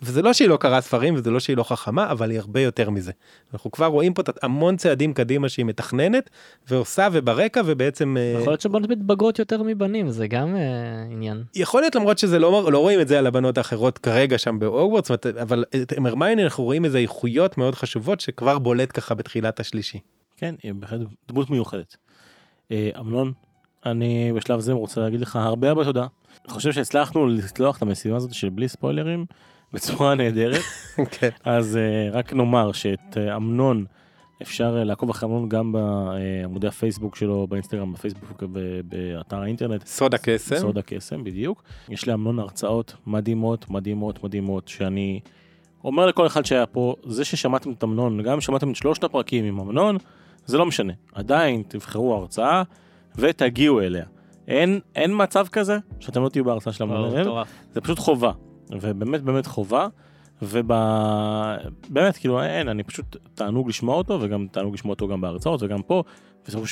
וזה 0.02 0.22
לא 0.22 0.32
שהיא 0.32 0.48
לא 0.48 0.56
קראה 0.56 0.80
ספרים 0.80 1.14
וזה 1.14 1.30
לא 1.30 1.40
שהיא 1.40 1.56
לא 1.56 1.62
חכמה 1.62 2.10
אבל 2.10 2.30
היא 2.30 2.38
הרבה 2.38 2.60
יותר 2.60 2.90
מזה. 2.90 3.12
אנחנו 3.52 3.70
כבר 3.70 3.86
רואים 3.86 4.14
פה 4.14 4.22
המון 4.42 4.76
צעדים 4.76 5.14
קדימה 5.14 5.48
שהיא 5.48 5.66
מתכננת 5.66 6.30
ועושה 6.68 7.08
וברקע 7.12 7.62
ובעצם 7.66 8.16
אה, 8.16 8.38
יכול 8.40 8.52
להיות 8.52 8.60
שבנות 8.60 8.90
מתבגרות 8.90 9.38
יותר 9.38 9.62
מבנים 9.62 10.10
זה 10.10 10.26
גם 10.26 10.56
אה, 10.56 10.62
עניין. 11.10 11.42
יכול 11.54 11.80
להיות 11.80 11.94
למרות 11.94 12.18
שזה 12.18 12.38
לא 12.38 12.72
לא 12.72 12.78
רואים 12.78 13.00
את 13.00 13.08
זה 13.08 13.18
על 13.18 13.26
הבנות 13.26 13.58
האחרות 13.58 13.98
כרגע 13.98 14.38
שם 14.38 14.58
בהוגוורטס 14.58 15.10
אבל 15.42 15.64
את 15.82 15.92
הרמייני 16.06 16.44
אנחנו 16.44 16.64
רואים 16.64 16.84
איזה 16.84 16.98
איכויות 16.98 17.58
מאוד 17.58 17.74
חשובות 17.74 18.20
שכבר 18.20 18.58
בולט 18.58 18.90
ככה 18.94 19.14
בתחילת 19.14 19.60
השלישי. 19.60 19.98
כן, 20.36 20.54
היא 20.62 20.72
בהחלט 20.74 21.00
דמות 21.28 21.50
מיוחדת. 21.50 21.96
אה, 22.72 22.90
אמנון, 23.00 23.32
אני 23.86 24.32
בשלב 24.36 24.60
זה 24.60 24.72
רוצה 24.72 25.00
להגיד 25.00 25.20
לך 25.20 25.36
הרבה 25.36 25.68
הרבה 25.68 25.84
תודה. 25.84 26.06
אני 26.44 26.54
חושב 26.54 26.72
שהצלחנו 26.72 27.26
לצלוח 27.26 27.76
את 27.76 27.82
המשימה 27.82 28.16
הזאת 28.16 28.34
של 28.34 28.48
בלי 28.48 28.68
ספוילרים 28.68 29.26
בצורה 29.72 30.14
נהדרת. 30.14 30.62
כן. 31.18 31.28
אז 31.44 31.76
אה, 31.76 32.10
רק 32.12 32.32
נאמר 32.32 32.72
שאת 32.72 33.16
אה, 33.16 33.36
אמנון 33.36 33.84
אפשר 34.42 34.76
אה, 34.78 34.84
לעקוב 34.84 35.10
אחרי 35.10 35.28
אמנון 35.28 35.48
גם 35.48 35.72
בעמודי 35.72 36.66
הפייסבוק 36.66 37.16
שלו, 37.16 37.46
באינסטגרם, 37.46 37.92
בפייסבוק 37.92 38.42
ובאתר 38.42 39.42
האינטרנט. 39.42 39.86
סוד 39.86 40.14
הקסם. 40.14 40.56
סוד 40.56 40.78
הקסם, 40.78 41.24
בדיוק. 41.24 41.62
יש 41.88 42.08
לאמנון 42.08 42.38
הרצאות 42.38 42.94
מדהימות, 43.06 43.70
מדהימות, 43.70 44.24
מדהימות, 44.24 44.68
שאני 44.68 45.20
אומר 45.84 46.06
לכל 46.06 46.26
אחד 46.26 46.44
שהיה 46.44 46.66
פה, 46.66 46.94
זה 47.04 47.24
ששמעתם 47.24 47.72
את 47.72 47.84
אמנון, 47.84 48.22
גם 48.22 48.32
אם 48.32 48.40
שמעתם 48.40 48.70
את 48.70 48.76
שלושת 48.76 49.04
הפרקים 49.04 49.44
עם 49.44 49.60
אמנון, 49.60 49.96
זה 50.46 50.58
לא 50.58 50.66
משנה. 50.66 50.92
עדיין 51.12 51.62
תבחרו 51.68 52.14
הרצאה 52.14 52.62
ותגיעו 53.16 53.80
אליה. 53.80 54.04
אין, 54.48 54.80
אין 54.96 55.12
מצב 55.22 55.46
כזה 55.52 55.78
שאתם 56.00 56.22
לא 56.22 56.28
תהיו 56.28 56.44
בהרצאה 56.44 56.72
של 56.72 56.84
אמנון. 56.84 57.44
זה 57.72 57.80
פשוט 57.80 57.98
חובה. 57.98 58.32
ובאמת 58.72 59.22
באמת 59.22 59.46
חובה. 59.46 59.88
ובאמת 60.42 62.16
כאילו 62.16 62.42
אין 62.42 62.68
אני 62.68 62.82
פשוט 62.82 63.16
תענוג 63.34 63.68
לשמוע 63.68 63.96
אותו 63.96 64.18
וגם 64.20 64.46
תענוג 64.52 64.74
לשמוע 64.74 64.92
אותו 64.92 65.08
גם 65.08 65.20
בהרצאות 65.20 65.62
וגם 65.62 65.82
פה. 65.82 66.02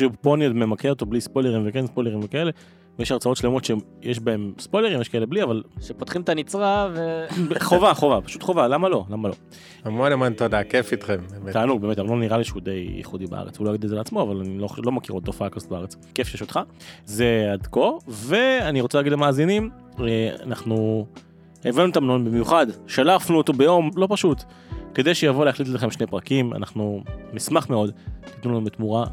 ופה 0.00 0.34
אני 0.34 0.46
עוד 0.46 0.56
ממקד 0.56 0.88
אותו 0.88 1.06
בלי 1.06 1.20
ספוילרים 1.20 1.62
וכן 1.66 1.86
ספוילרים 1.86 2.20
וכאלה. 2.22 2.50
ויש 2.98 3.12
הרצאות 3.12 3.36
שלמות 3.36 3.64
שיש 3.64 4.20
בהם 4.20 4.52
ספוילרים 4.58 5.00
יש 5.00 5.08
כאלה 5.08 5.26
בלי 5.26 5.42
אבל 5.42 5.62
שפותחים 5.80 6.22
את 6.22 6.28
הנצרה 6.28 6.88
ו... 6.94 7.26
חובה 7.60 7.94
חובה 7.94 8.20
פשוט 8.20 8.42
חובה 8.42 8.68
למה 8.68 8.88
לא 8.88 9.04
למה 9.10 9.28
לא. 9.28 9.34
המון 9.84 10.12
המון 10.12 10.32
תודה 10.32 10.64
כיף 10.64 10.92
איתכם. 10.92 11.16
באמת. 11.30 11.52
תענוג 11.52 11.82
באמת 11.82 11.98
אבל 11.98 12.08
לא 12.08 12.16
נראה 12.16 12.38
לי 12.38 12.44
שהוא 12.44 12.62
די 12.62 12.90
ייחודי 12.96 13.26
בארץ 13.26 13.58
הוא 13.58 13.66
לא 13.66 13.70
יגיד 13.70 13.84
את 13.84 13.90
זה 13.90 13.96
לעצמו 13.96 14.22
אבל 14.22 14.36
אני 14.36 14.58
לא, 14.58 14.68
לא 14.84 14.92
מכיר 14.92 15.14
עוד 15.14 15.22
תופעה 15.24 15.50
כזאת 15.50 15.70
בארץ 15.70 15.96
כיף 16.14 16.28
שיש 16.28 16.40
אותך 16.40 16.60
זה 17.04 17.48
עד 17.52 17.66
כה 17.66 17.90
ואני 18.08 18.80
רוצה 18.80 18.98
להגיד 18.98 19.12
למאזינים 19.12 19.70
אה, 20.00 20.30
אנחנו 20.42 21.06
הבאנו 21.64 21.90
את 21.90 21.96
אמנון 21.96 22.24
במיוחד 22.24 22.66
שלפנו 22.86 23.36
אותו 23.36 23.52
ביום 23.52 23.90
לא 23.96 24.06
פשוט. 24.10 24.42
כדי 24.94 25.14
שיבוא 25.14 25.44
להקליט 25.44 25.68
לכם 25.68 25.90
שני 25.90 26.06
פרקים 26.06 26.52
אנחנו 26.52 27.02
נשמח 27.32 27.70
מאוד 27.70 27.92
תיתנו 28.24 28.50
לנו 28.50 28.64
בתמורה 28.64 29.06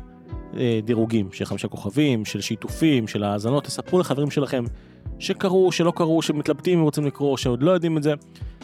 אה, 0.58 0.80
דירוגים 0.84 1.32
של 1.32 1.46
חמישה 1.46 1.68
כוכבים 1.68 2.26
של 2.26 2.42
שיתופים 2.42 3.08
של 3.08 3.24
האזנות 3.24 3.64
תספרו 3.64 4.00
לחברים 4.00 4.32
שלכם 4.32 4.64
שקראו 5.20 5.72
שלא 5.72 5.94
קראו 5.96 6.22
שמתלבטים 6.22 6.82
ורוצים 6.82 7.06
לקרוא 7.06 7.38
שעוד 7.38 7.64
לא 7.64 7.72
יודעים 7.72 7.98
את 7.98 8.04
זה 8.04 8.14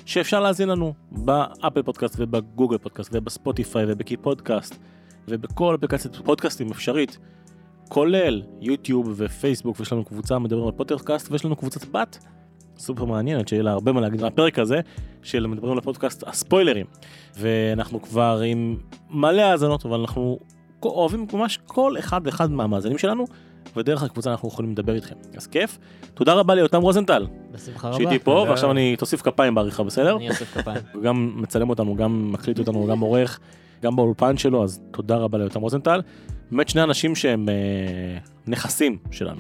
שאפשר 0.06 0.40
להאזין 0.40 0.70
לנו 0.70 0.94
באפל 1.12 1.82
פודקאסט 1.82 2.16
ובגוגל 2.18 2.78
פודקאסט 2.78 3.10
ובספוטיפיי 3.14 3.86
ובקי 3.88 4.18
פודקאסט 4.18 4.76
ובכל 5.28 5.76
אפליקציית 5.76 6.16
פודקאסטים 6.16 6.72
אפשרית 6.72 7.18
כולל 7.90 8.42
יוטיוב 8.62 9.14
ופייסבוק 9.18 9.80
ויש 9.80 9.94
לנו 9.94 10.06
קבוצה 10.06 10.40
מדברים 10.40 10.66
על 10.66 10.72
פודקאסט 10.72 11.32
ויש 11.32 11.46
לנו 11.46 11.56
קבוצת 11.56 11.86
בת 11.86 12.26
סופר 12.78 13.06
מעניינת 13.06 13.48
שיהיה 13.48 13.64
לה 13.64 13.72
הרבה 13.72 13.92
מה 13.92 14.02
להגיד 14.02 14.22
מהפרק 14.22 14.60
הזה 14.60 14.80
של 15.24 15.48
מדברים 15.48 15.72
על 15.72 15.78
הפודקאסט 15.78 16.24
הספוילרים 16.28 16.86
ואנחנו 17.38 18.02
כבר 18.02 18.42
עם 18.46 18.78
מלא 19.10 19.42
האזנות 19.42 19.86
אבל 19.86 20.00
אנחנו 20.00 20.40
אוהבים 20.90 21.28
ממש 21.34 21.60
כל 21.66 21.96
אחד 22.00 22.22
ואחד 22.24 22.52
מהמאזינים 22.52 22.98
שלנו, 22.98 23.26
ודרך 23.76 24.04
הקבוצה 24.04 24.32
אנחנו 24.32 24.48
יכולים 24.48 24.72
לדבר 24.72 24.96
איתכם. 24.96 25.16
אז 25.38 25.48
כיף. 25.48 25.78
תודה 26.14 26.34
רבה 26.34 26.56
ליותם 26.56 26.82
רוזנטל, 26.82 27.28
בשמחה 27.52 27.88
רבה. 27.88 27.98
שהייתי 27.98 28.20
פה. 28.20 28.46
ועכשיו 28.50 28.72
אני 28.72 28.96
תוסיף 28.96 29.22
כפיים 29.22 29.56
בעריכה, 29.56 29.84
בסדר? 29.84 30.16
אני 30.16 30.30
אוסף 30.30 30.58
כפיים. 30.58 30.78
הוא 30.94 31.04
גם 31.08 31.34
מצלם 31.36 31.70
אותנו, 31.70 31.96
גם 31.96 32.32
מקליט 32.32 32.60
אותנו, 32.60 32.88
גם 32.88 33.00
עורך, 33.00 33.40
גם 33.84 33.96
באולפן 33.96 34.38
שלו, 34.38 34.64
אז 34.64 34.82
תודה 34.92 35.16
רבה 35.16 35.38
ליותם 35.38 35.62
רוזנטל. 35.62 36.02
באמת 36.52 36.70
שני 36.70 36.84
אנשים 36.84 37.16
שהם 37.16 37.50
אה, 37.50 37.54
נכסים 38.48 38.98
שלנו. 39.12 39.40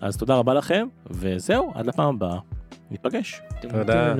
אז 0.00 0.16
תודה 0.16 0.34
רבה 0.34 0.54
לכם, 0.54 0.86
וזהו, 1.10 1.72
עד 1.74 1.86
לפעם 1.86 2.14
הבאה, 2.14 2.38
ניפגש. 2.92 3.42
תודה. 3.60 4.14